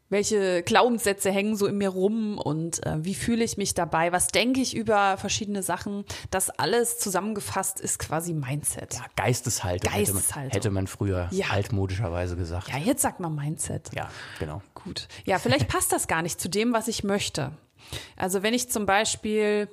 [0.10, 4.28] welche Glaubenssätze hängen so in mir rum und äh, wie fühle ich mich dabei, was
[4.28, 6.06] denke ich über verschiedene Sachen.
[6.32, 8.94] Das alles zusammengefasst ist quasi Mindset.
[8.94, 10.44] Ja, Geisteshaltung, Hätte, Geisteshaltung.
[10.44, 11.48] man, hätte man früher Ja.
[11.50, 12.70] altmodischerweise gesagt.
[12.70, 13.90] Ja, jetzt sagt man Mindset.
[13.94, 14.62] Ja, genau.
[14.76, 15.10] Gut.
[15.26, 17.52] Ja, vielleicht passt das gar nicht zu dem, was ich möchte.
[18.16, 19.68] Also wenn ich zum Beispiel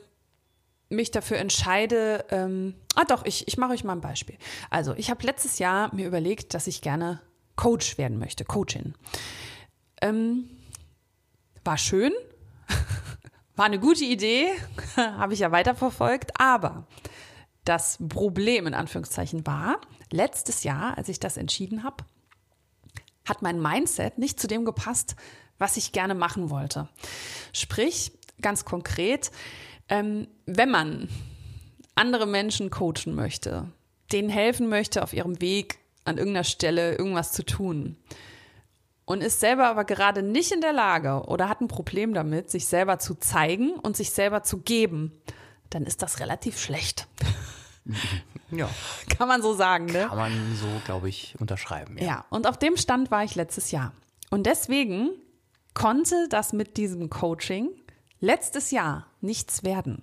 [0.89, 4.37] mich dafür entscheide, ähm, ah doch, ich, ich mache euch mal ein Beispiel.
[4.71, 7.21] Also ich habe letztes Jahr mir überlegt, dass ich gerne
[7.57, 8.95] Coach werden möchte, Coachin.
[10.01, 10.49] Ähm,
[11.65, 12.13] war schön,
[13.57, 14.49] war eine gute Idee,
[14.97, 16.87] habe ich ja weiterverfolgt, aber
[17.65, 22.05] das Problem in Anführungszeichen war, letztes Jahr, als ich das entschieden habe,
[23.27, 25.17] hat mein Mindset nicht zu dem gepasst,
[25.59, 26.89] was ich gerne machen wollte.
[27.53, 29.31] Sprich, ganz konkret,
[29.89, 31.09] ähm, wenn man
[31.95, 33.67] andere Menschen coachen möchte,
[34.13, 37.97] denen helfen möchte, auf ihrem Weg an irgendeiner Stelle irgendwas zu tun
[39.05, 42.67] und ist selber aber gerade nicht in der Lage oder hat ein Problem damit, sich
[42.67, 45.13] selber zu zeigen und sich selber zu geben,
[45.71, 47.07] dann ist das relativ schlecht.
[48.51, 48.69] Ja,
[49.19, 50.07] Kann man so sagen, ne?
[50.09, 51.99] kann man so, glaube ich, unterschreiben.
[51.99, 52.05] Ja.
[52.05, 53.93] Ja, und auf dem Stand war ich letztes Jahr.
[54.31, 55.11] Und deswegen
[55.75, 57.69] konnte das mit diesem Coaching
[58.25, 60.03] letztes Jahr nichts werden.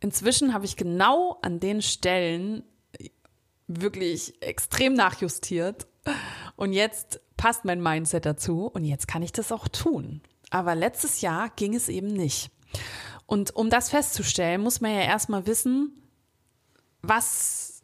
[0.00, 2.62] Inzwischen habe ich genau an den Stellen
[3.66, 5.86] wirklich extrem nachjustiert.
[6.56, 10.20] Und jetzt passt mein Mindset dazu und jetzt kann ich das auch tun.
[10.50, 12.50] Aber letztes Jahr ging es eben nicht.
[13.26, 15.90] Und um das festzustellen, muss man ja erstmal wissen,
[17.02, 17.82] was,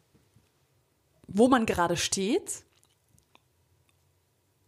[1.27, 2.63] wo man gerade steht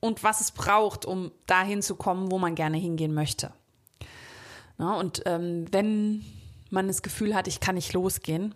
[0.01, 3.53] und was es braucht, um dahin zu kommen, wo man gerne hingehen möchte.
[4.77, 6.25] Na, und ähm, wenn
[6.69, 8.53] man das Gefühl hat, ich kann nicht losgehen,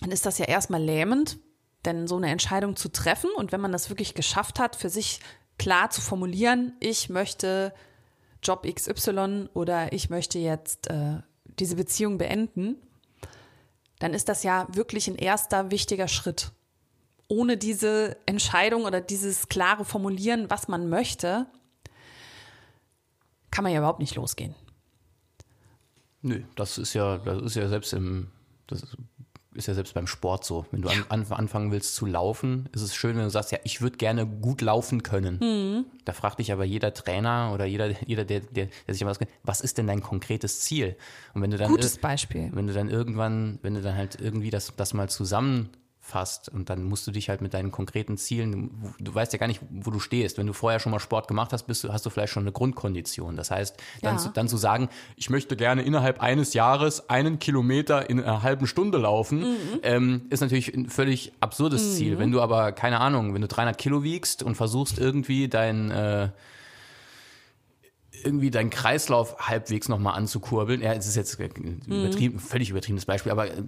[0.00, 1.38] dann ist das ja erstmal lähmend,
[1.84, 5.20] denn so eine Entscheidung zu treffen und wenn man das wirklich geschafft hat, für sich
[5.58, 7.72] klar zu formulieren, ich möchte
[8.42, 11.18] Job XY oder ich möchte jetzt äh,
[11.58, 12.76] diese Beziehung beenden,
[14.00, 16.50] dann ist das ja wirklich ein erster wichtiger Schritt.
[17.28, 21.46] Ohne diese Entscheidung oder dieses klare Formulieren, was man möchte,
[23.52, 24.54] kann man ja überhaupt nicht losgehen.
[26.22, 28.28] Nö, das ist ja, das ist ja selbst im,
[28.66, 28.84] das
[29.54, 30.64] ist ja selbst beim Sport so.
[30.70, 33.58] Wenn du an, an, anfangen willst zu laufen, ist es schön, wenn du sagst, ja,
[33.64, 35.38] ich würde gerne gut laufen können.
[35.40, 35.84] Mhm.
[36.04, 39.60] Da fragt dich aber jeder Trainer oder jeder, jeder der, der, der sich was was
[39.60, 40.96] ist denn dein konkretes Ziel?
[41.34, 42.50] Und wenn du dann Gutes Beispiel.
[42.52, 45.70] Wenn du dann irgendwann, wenn du dann halt irgendwie das, das mal zusammen
[46.04, 46.48] fasst.
[46.48, 48.52] Und dann musst du dich halt mit deinen konkreten Zielen,
[48.98, 50.36] du, du, weißt ja gar nicht, wo du stehst.
[50.36, 52.50] Wenn du vorher schon mal Sport gemacht hast, bist du, hast du vielleicht schon eine
[52.50, 53.36] Grundkondition.
[53.36, 54.20] Das heißt, dann, ja.
[54.20, 58.66] zu, dann zu sagen, ich möchte gerne innerhalb eines Jahres einen Kilometer in einer halben
[58.66, 59.80] Stunde laufen, mhm.
[59.84, 61.96] ähm, ist natürlich ein völlig absurdes mhm.
[61.96, 62.18] Ziel.
[62.18, 66.28] Wenn du aber, keine Ahnung, wenn du 300 Kilo wiegst und versuchst irgendwie dein, äh,
[68.24, 70.82] irgendwie deinen Kreislauf halbwegs nochmal anzukurbeln.
[70.82, 72.38] Ja, es ist jetzt übertrieben, mhm.
[72.38, 73.62] völlig übertriebenes Beispiel, aber äh,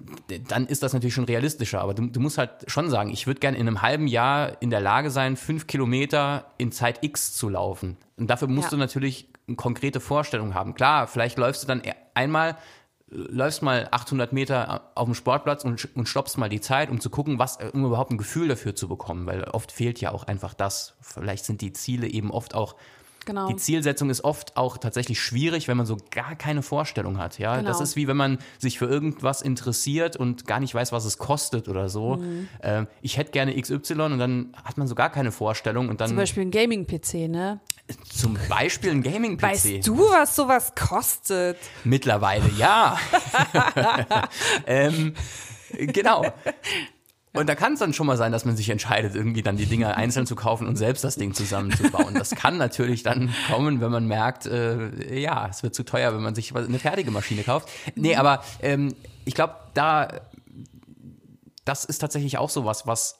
[0.48, 1.80] dann ist das natürlich schon realistischer.
[1.80, 4.70] Aber du, du musst halt schon sagen, ich würde gerne in einem halben Jahr in
[4.70, 7.96] der Lage sein, fünf Kilometer in Zeit X zu laufen.
[8.16, 8.70] Und dafür musst ja.
[8.70, 10.74] du natürlich eine konkrete Vorstellung haben.
[10.74, 12.56] Klar, vielleicht läufst du dann e-, einmal
[13.14, 17.10] läufst mal 800 Meter auf dem Sportplatz und, und stoppst mal die Zeit, um zu
[17.10, 20.54] gucken, was, um überhaupt ein Gefühl dafür zu bekommen, weil oft fehlt ja auch einfach
[20.54, 20.96] das.
[21.00, 22.74] Vielleicht sind die Ziele eben oft auch
[23.24, 23.48] Genau.
[23.48, 27.38] Die Zielsetzung ist oft auch tatsächlich schwierig, wenn man so gar keine Vorstellung hat.
[27.38, 27.68] Ja, genau.
[27.68, 31.18] das ist wie wenn man sich für irgendwas interessiert und gar nicht weiß, was es
[31.18, 32.16] kostet oder so.
[32.16, 32.48] Mhm.
[32.60, 36.08] Äh, ich hätte gerne XY und dann hat man so gar keine Vorstellung und dann.
[36.08, 37.60] Zum Beispiel ein Gaming-PC, ne?
[38.08, 39.42] Zum Beispiel ein Gaming-PC.
[39.42, 41.58] Weißt du, was sowas kostet?
[41.84, 42.96] Mittlerweile, ja.
[44.66, 45.14] ähm,
[45.70, 46.24] genau.
[47.34, 49.66] Und da kann es dann schon mal sein, dass man sich entscheidet, irgendwie dann die
[49.66, 52.14] Dinger einzeln zu kaufen und selbst das Ding zusammenzubauen.
[52.14, 56.22] Das kann natürlich dann kommen, wenn man merkt, äh, ja, es wird zu teuer, wenn
[56.22, 57.68] man sich eine fertige Maschine kauft.
[57.96, 60.20] Nee, aber ähm, ich glaube, da,
[61.64, 63.18] das ist tatsächlich auch so was, was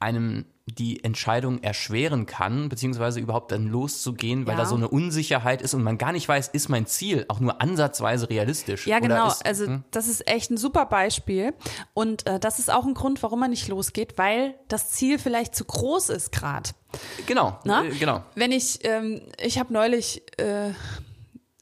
[0.00, 4.62] einem die Entscheidung erschweren kann, beziehungsweise überhaupt dann loszugehen, weil ja.
[4.62, 7.60] da so eine Unsicherheit ist und man gar nicht weiß, ist mein Ziel auch nur
[7.60, 8.86] ansatzweise realistisch?
[8.86, 9.28] Ja, genau.
[9.28, 9.84] Ist, also hm?
[9.90, 11.54] das ist echt ein super Beispiel
[11.94, 15.54] und äh, das ist auch ein Grund, warum man nicht losgeht, weil das Ziel vielleicht
[15.54, 16.70] zu groß ist gerade.
[17.26, 18.22] Genau, äh, genau.
[18.34, 20.72] Wenn ich, ähm, ich habe neulich äh,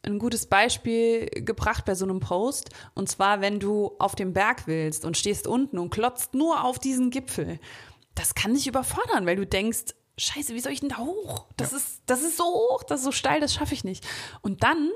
[0.07, 2.71] ein gutes Beispiel gebracht bei so einem Post.
[2.95, 6.79] Und zwar, wenn du auf dem Berg willst und stehst unten und klotzt nur auf
[6.79, 7.59] diesen Gipfel
[8.17, 11.47] das kann dich überfordern, weil du denkst, Scheiße, wie soll ich denn da hoch?
[11.57, 11.77] Das ja.
[11.77, 14.07] ist, das ist so hoch, das ist so steil, das schaffe ich nicht.
[14.41, 14.91] Und dann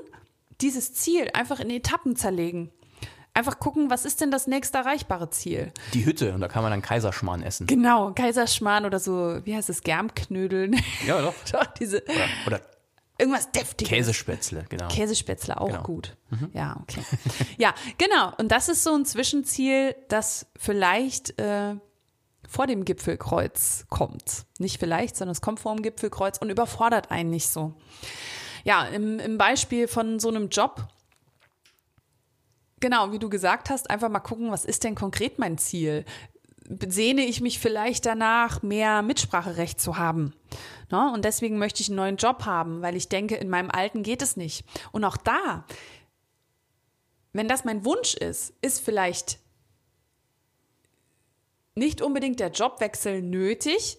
[0.61, 2.71] dieses Ziel einfach in Etappen zerlegen.
[3.33, 5.71] Einfach gucken, was ist denn das nächste erreichbare Ziel?
[5.93, 7.65] Die Hütte, und da kann man dann Kaiserschmarrn essen.
[7.65, 10.75] Genau, Kaiserschmarrn oder so, wie heißt es, Germknödeln.
[11.07, 11.35] Ja, doch.
[11.51, 12.61] doch diese, oder, oder
[13.17, 13.89] irgendwas deftiges.
[13.89, 14.87] Käsespätzle, genau.
[14.89, 15.83] Käsespätzle auch genau.
[15.83, 16.17] gut.
[16.29, 16.49] Mhm.
[16.53, 17.01] Ja, okay.
[17.57, 18.33] ja, genau.
[18.37, 21.75] Und das ist so ein Zwischenziel, das vielleicht äh,
[22.47, 24.45] vor dem Gipfelkreuz kommt.
[24.59, 27.73] Nicht vielleicht, sondern es kommt vor dem Gipfelkreuz und überfordert einen nicht so.
[28.63, 30.87] Ja, im, im Beispiel von so einem Job,
[32.79, 36.05] genau, wie du gesagt hast, einfach mal gucken, was ist denn konkret mein Ziel?
[36.87, 40.33] Sehne ich mich vielleicht danach, mehr Mitspracherecht zu haben?
[40.89, 41.11] Ne?
[41.13, 44.21] Und deswegen möchte ich einen neuen Job haben, weil ich denke, in meinem alten geht
[44.21, 44.65] es nicht.
[44.91, 45.65] Und auch da,
[47.33, 49.39] wenn das mein Wunsch ist, ist vielleicht
[51.75, 53.97] nicht unbedingt der Jobwechsel nötig,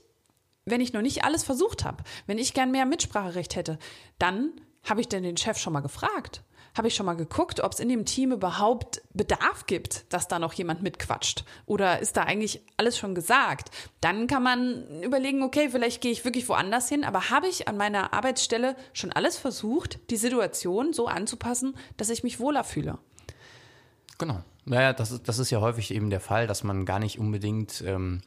[0.64, 2.04] wenn ich noch nicht alles versucht habe.
[2.26, 3.78] Wenn ich gern mehr Mitspracherecht hätte,
[4.18, 4.52] dann
[4.84, 6.42] habe ich denn den Chef schon mal gefragt?
[6.76, 10.38] Habe ich schon mal geguckt, ob es in dem Team überhaupt Bedarf gibt, dass da
[10.38, 11.44] noch jemand mitquatscht?
[11.66, 13.70] Oder ist da eigentlich alles schon gesagt?
[14.00, 17.76] Dann kann man überlegen, okay, vielleicht gehe ich wirklich woanders hin, aber habe ich an
[17.76, 22.98] meiner Arbeitsstelle schon alles versucht, die Situation so anzupassen, dass ich mich wohler fühle?
[24.16, 24.42] Genau.
[24.64, 27.82] Naja, das ist, das ist ja häufig eben der Fall, dass man gar nicht unbedingt,
[27.86, 28.20] ähm,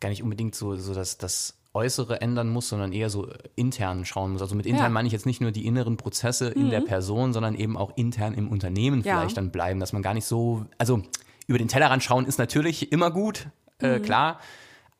[0.00, 4.32] gar nicht unbedingt so, so das, das Äußere ändern muss, sondern eher so intern schauen
[4.32, 4.42] muss.
[4.42, 4.88] Also mit intern ja.
[4.90, 6.70] meine ich jetzt nicht nur die inneren Prozesse in mhm.
[6.70, 9.18] der Person, sondern eben auch intern im Unternehmen ja.
[9.18, 11.02] vielleicht dann bleiben, dass man gar nicht so, also
[11.46, 13.48] über den Tellerrand schauen ist natürlich immer gut,
[13.80, 14.02] äh, mhm.
[14.02, 14.40] klar,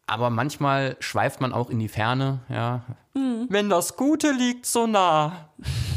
[0.06, 2.82] aber manchmal schweift man auch in die Ferne, ja.
[3.14, 3.46] Mhm.
[3.48, 5.50] Wenn das Gute liegt so nah.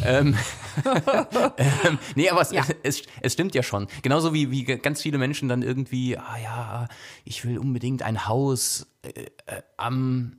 [0.05, 0.37] ähm,
[1.57, 2.63] ähm, nee, aber es, Ja.
[2.83, 3.87] es, es stimmt ja schon.
[4.03, 6.87] Genauso wie, wie ganz viele Menschen dann irgendwie, ah ja,
[7.25, 9.09] ich will unbedingt ein Haus äh,
[9.47, 10.37] äh, am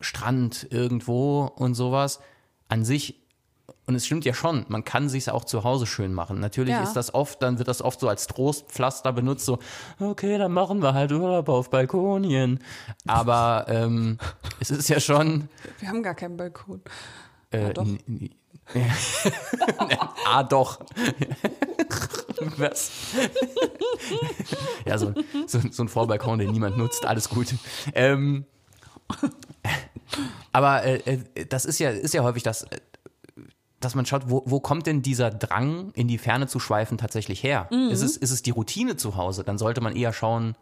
[0.00, 2.20] Strand irgendwo und sowas.
[2.68, 3.14] An sich,
[3.88, 6.38] und es stimmt ja schon, man kann sich auch zu Hause schön machen.
[6.40, 6.82] Natürlich Ja.
[6.82, 9.58] ist das oft, dann wird das oft so als Trostpflaster benutzt, so,
[9.98, 12.60] okay, dann machen wir halt Urlaub auf Balkonien.
[13.06, 14.18] Aber ähm,
[14.60, 15.48] es ist ja schon.
[15.80, 16.82] Wir haben gar keinen Balkon.
[17.50, 17.82] Äh, doch.
[17.86, 18.30] n- n-
[20.26, 20.80] ah, doch.
[22.58, 22.90] Was?
[24.84, 25.14] ja, so,
[25.46, 27.54] so, so ein Vorbalkon, den niemand nutzt, alles gut.
[27.94, 28.44] Ähm,
[30.52, 30.96] aber äh,
[31.34, 32.78] äh, das ist ja, ist ja häufig das, äh,
[33.80, 37.42] dass man schaut, wo, wo kommt denn dieser Drang, in die Ferne zu schweifen, tatsächlich
[37.42, 37.68] her?
[37.90, 39.44] Ist, es, ist es die Routine zu Hause?
[39.44, 40.56] Dann sollte man eher schauen,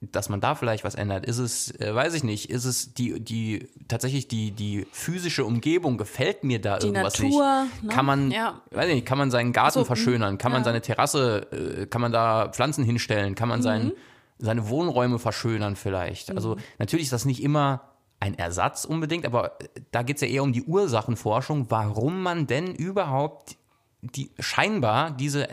[0.00, 1.24] dass man da vielleicht was ändert.
[1.24, 5.96] Ist es, äh, weiß ich nicht, ist es die, die, tatsächlich die, die physische Umgebung,
[5.96, 7.82] gefällt mir da Die irgendwas Natur, nicht?
[7.84, 7.88] ne?
[7.88, 8.60] Kann man, Ja.
[8.70, 10.36] weiß ich nicht, kann man seinen Garten So, verschönern?
[10.36, 10.64] Kann man ja.
[10.66, 11.46] seine Terrasse,
[11.82, 13.34] äh, kann man da Pflanzen hinstellen?
[13.34, 13.92] Kann man sein, Mhm.
[14.38, 16.30] seine Wohnräume verschönern vielleicht?
[16.32, 17.80] Also natürlich ist das nicht immer
[18.24, 22.46] ein Ersatz unbedingt, aber äh, da geht es ja eher um die Ursachenforschung, warum man
[22.46, 23.56] denn überhaupt
[24.00, 25.48] die scheinbar diese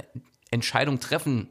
[0.52, 1.50] Entscheidung treffen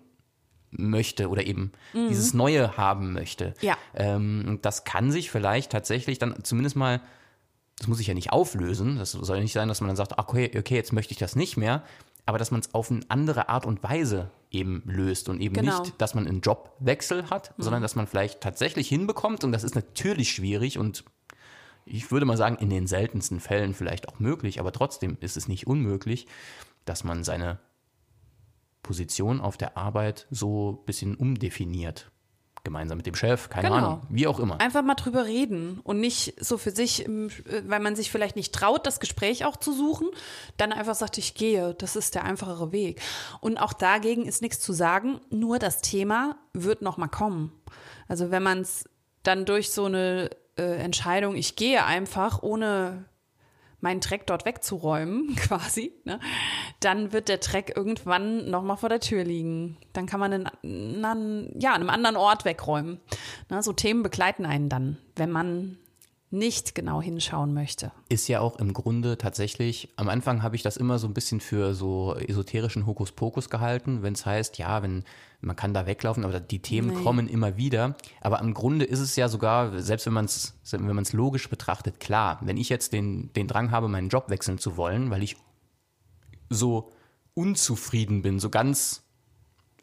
[0.71, 3.49] möchte oder eben dieses Neue haben möchte.
[3.49, 3.55] Mhm.
[3.61, 3.79] Ja.
[3.95, 7.01] Ähm, das kann sich vielleicht tatsächlich dann zumindest mal,
[7.79, 10.19] das muss sich ja nicht auflösen, das soll ja nicht sein, dass man dann sagt,
[10.19, 11.83] ach, okay, okay, jetzt möchte ich das nicht mehr,
[12.31, 15.81] aber dass man es auf eine andere Art und Weise eben löst und eben Genau.
[15.83, 19.75] nicht, dass man einen Jobwechsel hat, sondern dass man vielleicht tatsächlich hinbekommt und das ist
[19.75, 21.05] natürlich schwierig und
[21.85, 25.49] ich würde mal sagen, in den seltensten Fällen vielleicht auch möglich, aber trotzdem ist es
[25.49, 26.29] nicht unmöglich,
[26.85, 27.59] dass man seine
[28.85, 32.13] Position auf der Arbeit so ein bisschen umdefiniert.
[32.65, 33.79] Gemeinsam mit dem Chef, keine Genau.
[33.79, 34.61] Ahnung, wie auch immer.
[34.61, 38.87] Einfach mal drüber reden und nicht so für sich, weil man sich vielleicht nicht traut,
[38.87, 40.09] das Gespräch auch zu suchen,
[40.59, 41.75] dann einfach sagt, ich gehe.
[41.75, 43.01] Das ist der einfachere Weg.
[43.41, 47.53] Und auch dagegen ist nichts zu sagen, nur das Thema wird noch mal kommen.
[48.09, 48.85] Also wenn man es
[49.23, 53.05] dann durch so eine äh, Entscheidung, ich gehe einfach, ohne
[53.81, 56.21] meinen Dreck dort wegzuräumen, quasi, ne,
[56.81, 59.77] dann wird der Dreck irgendwann nochmal vor der Tür liegen.
[59.93, 63.01] Dann kann man einen, ja, an einem anderen Ort wegräumen.
[63.49, 65.79] Ne, so Themen begleiten einen dann, wenn man
[66.33, 67.91] nicht genau hinschauen möchte.
[68.09, 71.41] ist ja auch im Grunde tatsächlich, am Anfang habe ich das immer so ein bisschen
[71.41, 75.03] für so esoterischen Hokuspokus gehalten, wenn es heißt, ja, wenn
[75.41, 77.03] man kann da weglaufen, aber die Themen Nee.
[77.03, 77.97] kommen immer wieder.
[78.21, 81.49] Aber im Grunde ist es ja sogar, selbst wenn man es wenn man es logisch
[81.49, 85.23] betrachtet, klar, wenn ich jetzt den, den Drang habe, meinen Job wechseln zu wollen, weil
[85.25, 85.37] ich
[86.49, 86.93] so
[87.35, 89.03] unzufrieden bin, so ganz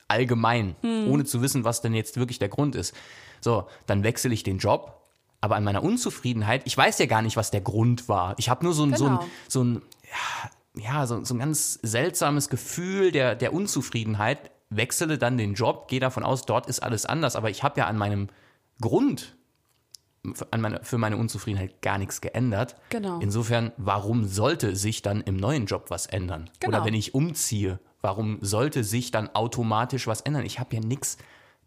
[0.07, 2.93] allgemein, ohne zu wissen, was denn jetzt wirklich der Grund ist.
[3.41, 4.96] So, dann wechsle ich den Job,
[5.41, 8.35] aber an meiner Unzufriedenheit, ich weiß ja gar nicht, was der Grund war.
[8.37, 9.29] Ich habe nur so ein, so ein, Genau.
[9.47, 9.81] so ein,
[10.75, 15.87] ja, ja so, so ein ganz seltsames Gefühl der, der Unzufriedenheit, wechsle dann den Job,
[15.87, 18.29] gehe davon aus, dort ist alles anders, aber ich habe ja an meinem
[18.81, 19.37] Grund
[20.51, 22.75] an meine, für meine Unzufriedenheit gar nichts geändert.
[22.89, 23.19] Genau.
[23.19, 26.49] Insofern, warum sollte sich dann im neuen Job was ändern?
[26.59, 26.77] Genau.
[26.77, 30.45] Oder wenn ich umziehe, warum sollte sich dann automatisch was ändern?
[30.45, 31.17] Ich habe ja nichts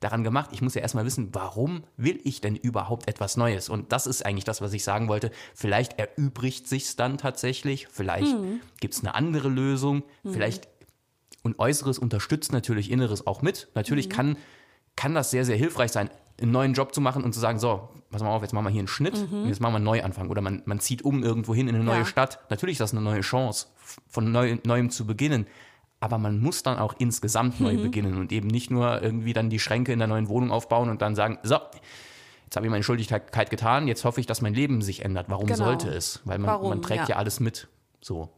[0.00, 0.50] daran gemacht.
[0.52, 3.68] Ich muss ja erstmal wissen, warum will ich denn überhaupt etwas Neues?
[3.68, 5.30] Und das ist eigentlich das, was ich sagen wollte.
[5.54, 8.34] Vielleicht erübrigt sich's dann tatsächlich, vielleicht
[8.80, 10.68] gibt's eine andere Lösung, vielleicht
[11.42, 13.68] und Äußeres unterstützt natürlich Inneres auch mit.
[13.74, 14.36] Natürlich kann,
[14.96, 17.88] kann das sehr, sehr hilfreich sein, einen neuen Job zu machen und zu sagen, so,
[18.10, 20.28] pass mal auf, jetzt machen wir hier einen Schnitt, und jetzt machen wir einen Neuanfang.
[20.30, 22.04] Oder man, man zieht um irgendwo hin in eine neue Ja.
[22.04, 22.40] Stadt.
[22.50, 23.68] Natürlich ist das eine neue Chance,
[24.08, 25.46] von neu, neuem zu beginnen.
[26.00, 29.58] Aber man muss dann auch insgesamt neu beginnen und eben nicht nur irgendwie dann die
[29.58, 31.56] Schränke in der neuen Wohnung aufbauen und dann sagen, so,
[32.46, 35.26] jetzt habe ich meine Schuldigkeit getan, jetzt hoffe ich, dass mein Leben sich ändert.
[35.28, 35.64] Warum Genau.
[35.64, 36.20] sollte es?
[36.24, 37.08] Weil man, Warum, man trägt ja.
[37.10, 37.68] ja alles mit.
[38.02, 38.30] So.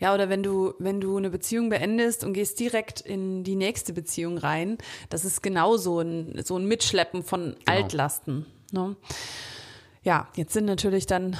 [0.00, 3.92] Ja, oder wenn du, wenn du eine Beziehung beendest und gehst direkt in die nächste
[3.92, 4.76] Beziehung rein,
[5.08, 8.44] das ist genauso ein, so ein Mitschleppen von Altlasten.
[8.72, 8.96] Ne?
[10.02, 11.36] Ja, jetzt sind natürlich dann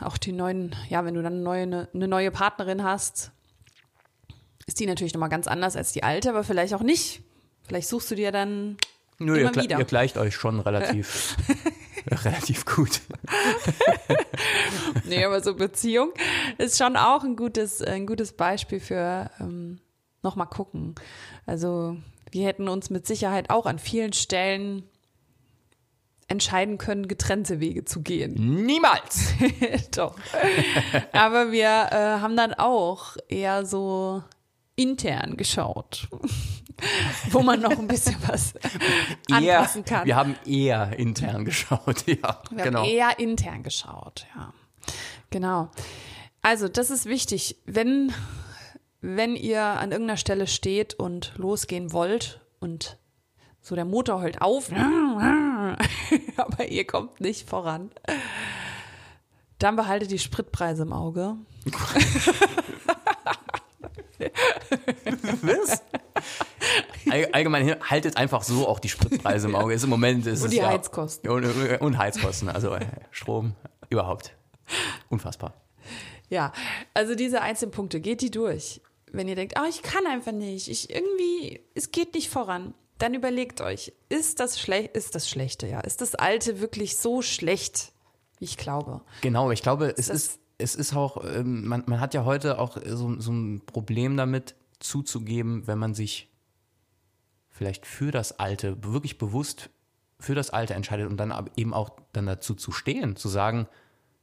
[0.00, 3.32] auch die neuen, ja, wenn du dann eine neue, eine neue Partnerin hast,
[4.66, 7.22] ist die natürlich nochmal ganz anders als die alte, aber vielleicht auch nicht.
[7.66, 8.76] Vielleicht suchst du dir dann
[9.18, 9.78] Nö, ihr, Immer gle- wieder.
[9.78, 11.36] ihr gleicht euch schon relativ,
[12.24, 13.00] relativ gut.
[15.06, 16.12] Nee, aber so Beziehung
[16.58, 19.80] ist schon auch ein gutes, ein gutes Beispiel für ähm,
[20.22, 20.94] nochmal gucken.
[21.46, 21.96] Also
[22.30, 24.82] wir hätten uns mit Sicherheit auch an vielen Stellen
[26.26, 28.64] entscheiden können, getrennte Wege zu gehen.
[28.64, 29.28] Niemals!
[29.94, 30.16] Doch.
[31.12, 34.22] Aber wir äh, haben dann auch eher so
[34.76, 36.08] intern geschaut.
[37.30, 38.54] wo man noch ein bisschen was
[39.28, 40.06] Eher, anpassen kann.
[40.06, 42.80] wir haben eher intern geschaut, ja, Wir genau.
[42.80, 44.52] haben eher intern geschaut, ja.
[45.30, 45.70] Genau.
[46.42, 47.56] Also, das ist wichtig.
[47.64, 48.12] Wenn,
[49.00, 52.98] wenn ihr an irgendeiner Stelle steht und losgehen wollt und
[53.60, 54.70] so der Motor heult auf,
[56.36, 57.90] aber ihr kommt nicht voran,
[59.58, 61.36] dann behaltet die Spritpreise im Auge.
[65.42, 65.82] Was?
[67.10, 69.74] All, allgemein haltet einfach so auch die Spritpreise im Auge.
[69.74, 71.30] Ist im Moment ist Und es die ja, Heizkosten.
[71.30, 71.44] Und,
[71.80, 73.54] und Heizkosten, also äh, Strom
[73.90, 74.34] überhaupt.
[75.10, 75.54] Unfassbar.
[76.30, 76.52] Ja,
[76.94, 78.80] also diese einzelnen Punkte, geht die durch.
[79.12, 83.14] Wenn ihr denkt, ah, ich kann einfach nicht, ich irgendwie, es geht nicht voran, dann
[83.14, 87.92] überlegt euch, ist das schlecht, ist das Schlechte, ja, ist das Alte wirklich so schlecht,
[88.38, 89.02] wie ich glaube?
[89.20, 92.58] Genau, ich glaube, es das- ist, es ist auch, ähm, man, man hat ja heute
[92.58, 96.30] auch so, so ein Problem damit zuzugeben, wenn man sich
[97.50, 99.70] vielleicht für das Alte, wirklich bewusst
[100.18, 103.68] für das Alte entscheidet und dann eben auch dann dazu zu stehen, zu sagen,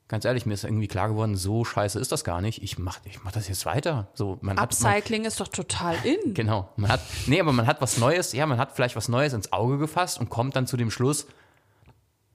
[0.08, 2.62] ganz ehrlich, mir ist irgendwie klar geworden, so scheiße ist das gar nicht.
[2.62, 4.10] Ich mach, ich mach das jetzt weiter.
[4.14, 6.34] So, man hat, man, Upcycling ist doch total in.
[6.34, 6.70] Genau.
[6.76, 9.54] Man hat, nee, aber man hat was Neues, ja, man hat vielleicht was Neues ins
[9.54, 11.28] Auge gefasst und kommt dann zu dem Schluss,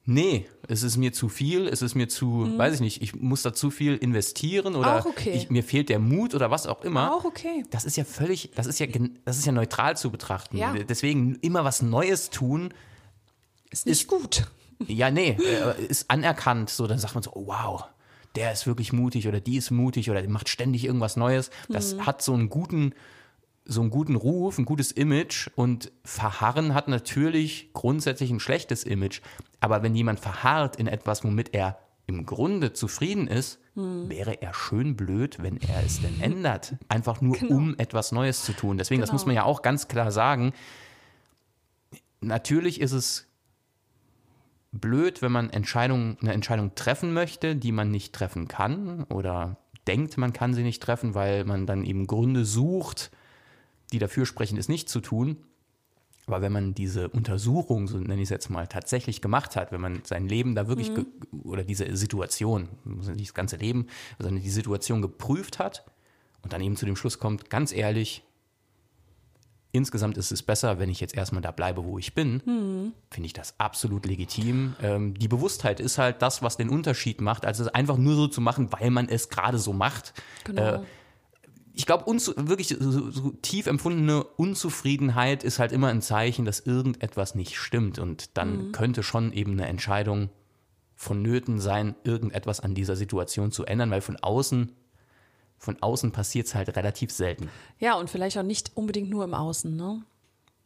[0.07, 3.43] nee, es ist mir zu viel, es ist mir zu, weiß ich nicht, ich muss
[3.43, 5.07] da zu viel investieren oder Mhm.
[5.11, 5.33] Okay.
[5.33, 7.13] ich, mir fehlt der Mut oder was auch immer.
[7.15, 7.65] Auch okay.
[7.71, 8.87] Das ist ja völlig, das ist ja,
[9.25, 10.57] das ist ja neutral zu betrachten.
[10.57, 10.73] Ja.
[10.75, 12.73] Deswegen immer was Neues tun,
[13.71, 14.47] Ist nicht gut.
[14.87, 16.71] ja, nee, äh, ist anerkannt.
[16.71, 17.85] So, dann sagt man so, oh, wow,
[18.37, 21.51] der ist wirklich mutig oder die ist mutig oder die macht ständig irgendwas Neues.
[21.69, 22.07] Das Mhm.
[22.07, 22.93] hat so einen guten,
[23.67, 29.21] so einen guten Ruf, ein gutes Image und Verharren hat natürlich grundsätzlich ein schlechtes Image.
[29.61, 34.09] Aber wenn jemand verharrt in etwas, womit er im Grunde zufrieden ist, Mhm.
[34.09, 36.77] wäre er schön blöd, wenn er es denn ändert.
[36.89, 38.79] Einfach nur, um etwas Neues zu tun.
[38.79, 39.17] Deswegen, das Genau.
[39.17, 40.53] muss man ja auch ganz klar sagen.
[42.21, 43.27] Natürlich ist es
[44.73, 50.17] blöd, wenn man Entscheidungen, eine Entscheidung treffen möchte, die man nicht treffen kann oder denkt,
[50.19, 53.11] man kann sie nicht treffen, weil man dann eben Gründe sucht,
[53.93, 55.39] die dafür sprechen, es nicht zu tun.
[56.27, 59.81] Aber wenn man diese Untersuchung, so nenne ich es jetzt mal, tatsächlich gemacht hat, wenn
[59.81, 61.07] man sein Leben da wirklich, ge-
[61.45, 63.87] oder diese Situation, muss nicht das ganze Leben,
[64.19, 65.85] sondern die Situation geprüft hat
[66.43, 68.25] und dann eben zu dem Schluss kommt, ganz ehrlich,
[69.71, 73.33] insgesamt ist es besser, wenn ich jetzt erstmal da bleibe, wo ich bin, finde ich
[73.33, 74.75] das absolut legitim.
[74.83, 78.27] Ähm, die Bewusstheit ist halt das, was den Unterschied macht, als es einfach nur so
[78.27, 80.13] zu machen, weil man es gerade so macht.
[80.45, 80.77] Genau.
[80.77, 80.81] Äh,
[81.77, 87.35] ich glaube, wirklich so, so tief empfundene Unzufriedenheit ist halt immer ein Zeichen, dass irgendetwas
[87.35, 87.99] nicht stimmt.
[87.99, 90.31] Und dann könnte schon eben eine Entscheidung
[90.95, 94.73] vonnöten sein, irgendetwas an dieser Situation zu ändern, weil von außen,
[95.59, 97.51] von außen passiert es halt relativ selten.
[97.79, 100.03] Ja, und vielleicht auch nicht unbedingt nur im Außen, ne?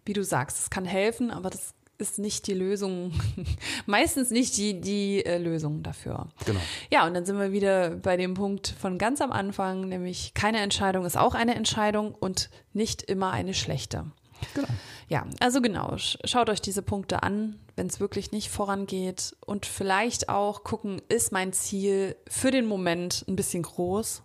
[0.05, 3.13] Wie du sagst, es kann helfen, aber das ist nicht die Lösung,
[3.87, 6.29] meistens nicht die, die äh, Lösung dafür.
[6.47, 6.61] Genau.
[6.91, 10.59] Ja, und dann sind wir wieder bei dem Punkt von ganz am Anfang, nämlich keine
[10.59, 14.07] Entscheidung ist auch eine Entscheidung und nicht immer eine schlechte.
[14.55, 14.69] Genau.
[15.09, 19.67] Ja, also genau, sch- schaut euch diese Punkte an, wenn es wirklich nicht vorangeht und
[19.67, 24.23] vielleicht auch gucken, ist mein Ziel für den Moment ein bisschen groß?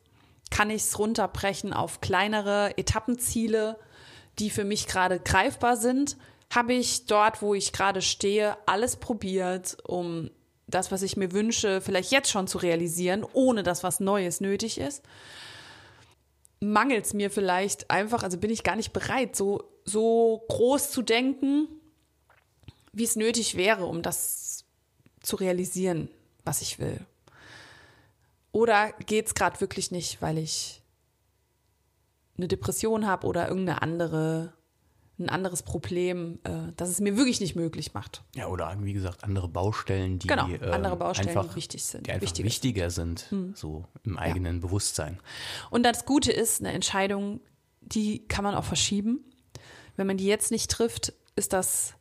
[0.51, 3.77] Kann ich es runterbrechen auf kleinere Etappenziele,
[4.39, 6.17] die für mich gerade greifbar sind?
[6.55, 10.31] Habe ich dort, wo ich gerade stehe, alles probiert, um
[10.67, 14.79] das, was ich mir wünsche, vielleicht jetzt schon zu realisieren, ohne dass was Neues nötig
[14.79, 15.03] ist?
[16.59, 21.01] mangelt es mir vielleicht einfach, also bin ich gar nicht bereit, so, so groß zu
[21.01, 21.67] denken,
[22.91, 24.65] wie es nötig wäre, um das
[25.21, 26.09] zu realisieren,
[26.43, 26.99] was ich will.
[28.51, 30.81] Oder geht es gerade wirklich nicht, weil ich
[32.37, 34.53] eine Depression habe oder irgendeine andere,
[35.17, 38.23] ein anderes Problem, äh, das es mir wirklich nicht möglich macht.
[38.35, 42.07] Ja, oder wie gesagt, andere Baustellen, die Genau, ähm, andere Baustellen, die einfach, wichtig sind,
[42.07, 45.19] Die einfach wichtiger wichtiger sind, so im eigenen Bewusstsein.
[45.69, 47.39] Und das Gute ist, eine Entscheidung,
[47.81, 49.23] die kann man auch verschieben.
[49.95, 51.93] Wenn man die jetzt nicht trifft, ist das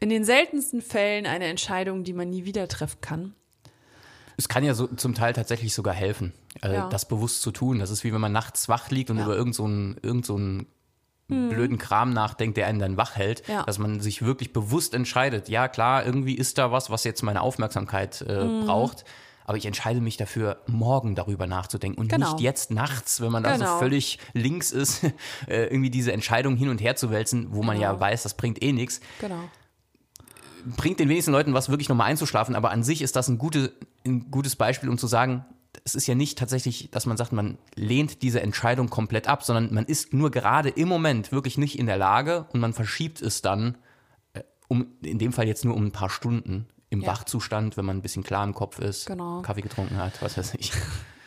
[0.00, 3.34] in den seltensten Fällen eine Entscheidung, die man nie wieder treffen kann.
[4.38, 6.32] Es kann ja so zum Teil tatsächlich sogar helfen,
[6.62, 6.88] äh, Ja.
[6.88, 7.80] das bewusst zu tun.
[7.80, 9.24] Das ist wie wenn man nachts wach liegt und Ja.
[9.24, 10.38] Über irgendeinen so irgend so
[11.30, 13.62] einen blöden Kram nachdenkt, der einen dann wach hält, Ja.
[13.64, 17.42] dass man sich wirklich bewusst entscheidet, ja klar, irgendwie ist da was, was jetzt meine
[17.42, 18.60] Aufmerksamkeit äh, Mhm.
[18.60, 19.04] braucht,
[19.44, 22.30] aber ich entscheide mich dafür, morgen darüber nachzudenken und Genau.
[22.30, 23.78] nicht jetzt nachts, wenn man da so Genau.
[23.78, 25.04] völlig links ist,
[25.46, 28.00] äh, irgendwie diese Entscheidung hin und her zu wälzen, wo man ja Genau.
[28.00, 29.50] weiß, das bringt eh nichts Genau.
[30.76, 33.72] bringt den wenigsten Leuten was, wirklich nochmal einzuschlafen, aber an sich ist das ein, gute,
[34.06, 35.44] ein gutes Beispiel, um zu sagen,
[35.88, 39.72] es ist ja nicht tatsächlich, dass man sagt, man lehnt diese Entscheidung komplett ab, sondern
[39.72, 43.40] man ist nur gerade im Moment wirklich nicht in der Lage und man verschiebt es
[43.40, 43.78] dann,
[44.34, 47.08] äh, um in dem Fall jetzt nur um ein paar Stunden im Ja.
[47.08, 49.40] Wachzustand, wenn man ein bisschen klar im Kopf ist, Genau.
[49.40, 50.72] Kaffee getrunken hat, was weiß ich.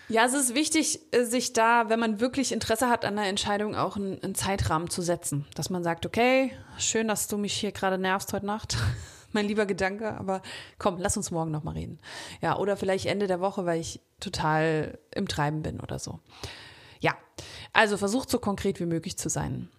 [0.09, 3.75] Ja, es ist wichtig, äh, sich da, wenn man wirklich Interesse hat an der Entscheidung,
[3.75, 5.45] auch einen, einen Zeitrahmen zu setzen.
[5.55, 8.77] Dass man sagt, okay, schön, dass du mich hier gerade nervst heute Nacht.
[9.33, 10.41] Mein lieber Gedanke, aber
[10.77, 11.99] komm, lass uns morgen nochmal reden.
[12.41, 16.19] Ja, oder vielleicht Ende der Woche, weil ich total im Treiben bin oder so.
[16.99, 17.15] Ja,
[17.73, 19.69] also versucht so konkret wie möglich zu sein.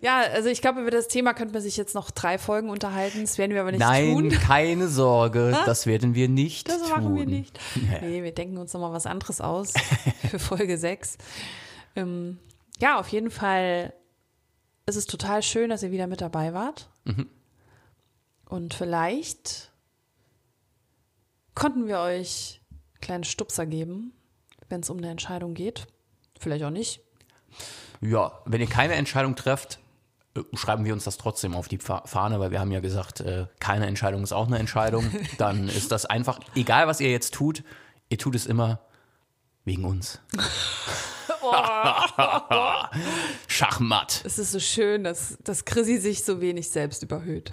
[0.00, 3.20] Ja, also ich glaube, über das Thema könnte man sich jetzt noch drei Folgen unterhalten.
[3.20, 4.28] Das werden wir aber nicht Nein, tun.
[4.30, 6.90] keine Sorge, das werden wir nicht Das tun.
[6.90, 7.56] machen wir nicht.
[7.76, 8.00] Ja.
[8.00, 9.72] Nee, wir denken uns nochmal was anderes aus
[10.28, 11.18] für Folge 6.
[11.94, 12.38] Ähm,
[12.80, 13.92] ja, auf jeden Fall
[14.86, 16.90] ist es total schön, dass ihr wieder mit dabei wart.
[17.04, 17.28] Mhm.
[18.52, 19.70] Und vielleicht
[21.54, 24.12] konnten wir euch einen kleinen Stupser geben,
[24.68, 25.86] wenn es um eine Entscheidung geht.
[26.38, 27.00] Vielleicht auch nicht.
[28.02, 29.78] Ja, wenn ihr keine Entscheidung trefft,
[30.36, 33.46] äh, schreiben wir uns das trotzdem auf die Fahne, weil wir haben ja gesagt, äh,
[33.58, 35.10] keine Entscheidung ist auch eine Entscheidung.
[35.38, 37.64] Dann ist das einfach, egal was ihr jetzt tut,
[38.10, 38.80] ihr tut es immer
[39.64, 40.20] wegen uns.
[43.48, 44.22] Schachmatt.
[44.24, 47.50] Es ist so schön, dass, dass Chrissy sich so wenig selbst überhöht.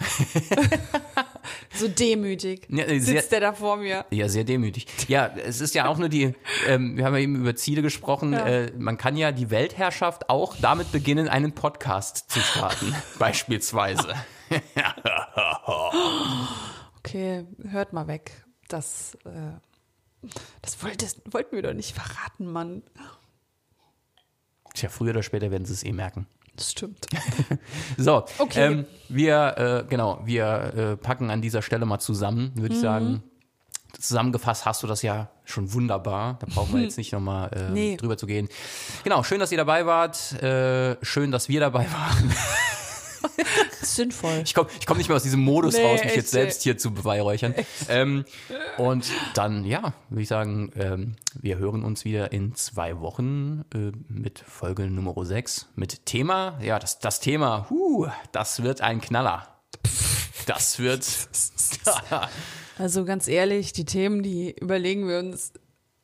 [1.75, 4.05] so demütig Ja, äh, sehr- sitzt der da vor mir.
[4.11, 4.87] Ja, sehr demütig.
[5.07, 6.33] Ja, es ist ja auch nur die,
[6.67, 8.33] ähm, wir haben ja eben über Ziele gesprochen.
[8.33, 8.45] Ja.
[8.45, 14.13] Äh, man kann ja die Weltherrschaft auch damit beginnen, einen Podcast zu starten, beispielsweise.
[16.99, 18.31] Okay, hört mal weg.
[18.67, 20.27] Das, äh,
[20.61, 22.83] das wolltest, wollten wir doch nicht verraten, Mann.
[24.79, 26.25] Tja, früher oder später werden sie es eh merken.
[26.55, 27.05] Das stimmt.
[27.97, 28.65] So, Okay.
[28.65, 32.75] ähm, wir, äh, genau, wir äh, packen an dieser Stelle mal zusammen, würde Mhm.
[32.75, 33.23] ich sagen.
[33.99, 36.37] Zusammengefasst hast du das ja schon wunderbar.
[36.39, 37.97] Da brauchen wir jetzt nicht nochmal äh, Nee.
[37.97, 38.47] drüber zu gehen.
[39.03, 40.41] Genau, schön, dass ihr dabei wart.
[40.41, 42.33] Äh, schön, dass wir dabei waren.
[43.81, 44.41] Sinnvoll.
[44.43, 46.77] Ich komme ich komm nicht mehr aus diesem Modus Nee, raus, mich jetzt selbst hier
[46.77, 47.55] zu beweihräuchern.
[47.87, 48.25] Ähm,
[48.77, 53.91] und dann, ja, würde ich sagen, ähm, wir hören uns wieder in zwei Wochen äh,
[54.07, 56.59] mit Folge Nummer 6 mit Thema.
[56.61, 59.47] Ja, das, das Thema, huh, das wird ein Knaller.
[60.45, 61.05] Das wird.
[62.77, 65.51] Also ganz ehrlich, die Themen, die überlegen wir uns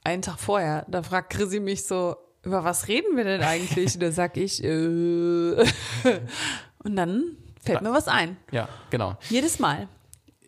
[0.04, 0.86] einen Tag vorher.
[0.90, 3.96] Da fragt Chrissy mich so, über was reden wir denn eigentlich?
[3.96, 4.68] Und da sag ich, äh.
[6.84, 8.38] Und dann fällt mir was ein.
[8.52, 9.18] ja, genau.
[9.30, 9.88] Jedes Mal.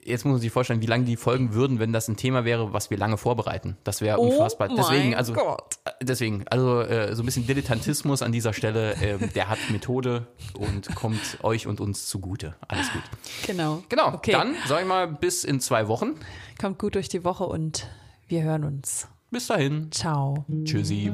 [0.03, 2.71] Jetzt muss man sich vorstellen, wie lange die Folgen würden, wenn das ein Thema wäre,
[2.71, 3.75] was wir lange vorbereiten.
[3.83, 4.69] Das wäre Oh unfassbar.
[4.69, 5.75] deswegen, mein also, Gott.
[5.83, 10.27] äh, deswegen, also äh, so ein bisschen Dilettantismus an dieser Stelle, ähm, der hat Methode
[10.57, 12.55] und kommt euch und uns zugute.
[12.69, 13.01] Alles gut.
[13.47, 13.83] Genau.
[13.89, 14.31] Genau, Okay.
[14.31, 16.13] dann sag ich mal bis in zwei Wochen.
[16.57, 17.85] Kommt gut durch die Woche und
[18.29, 19.09] wir hören uns.
[19.29, 19.91] Bis dahin.
[19.91, 20.45] Ciao.
[20.63, 21.11] Tschüssi.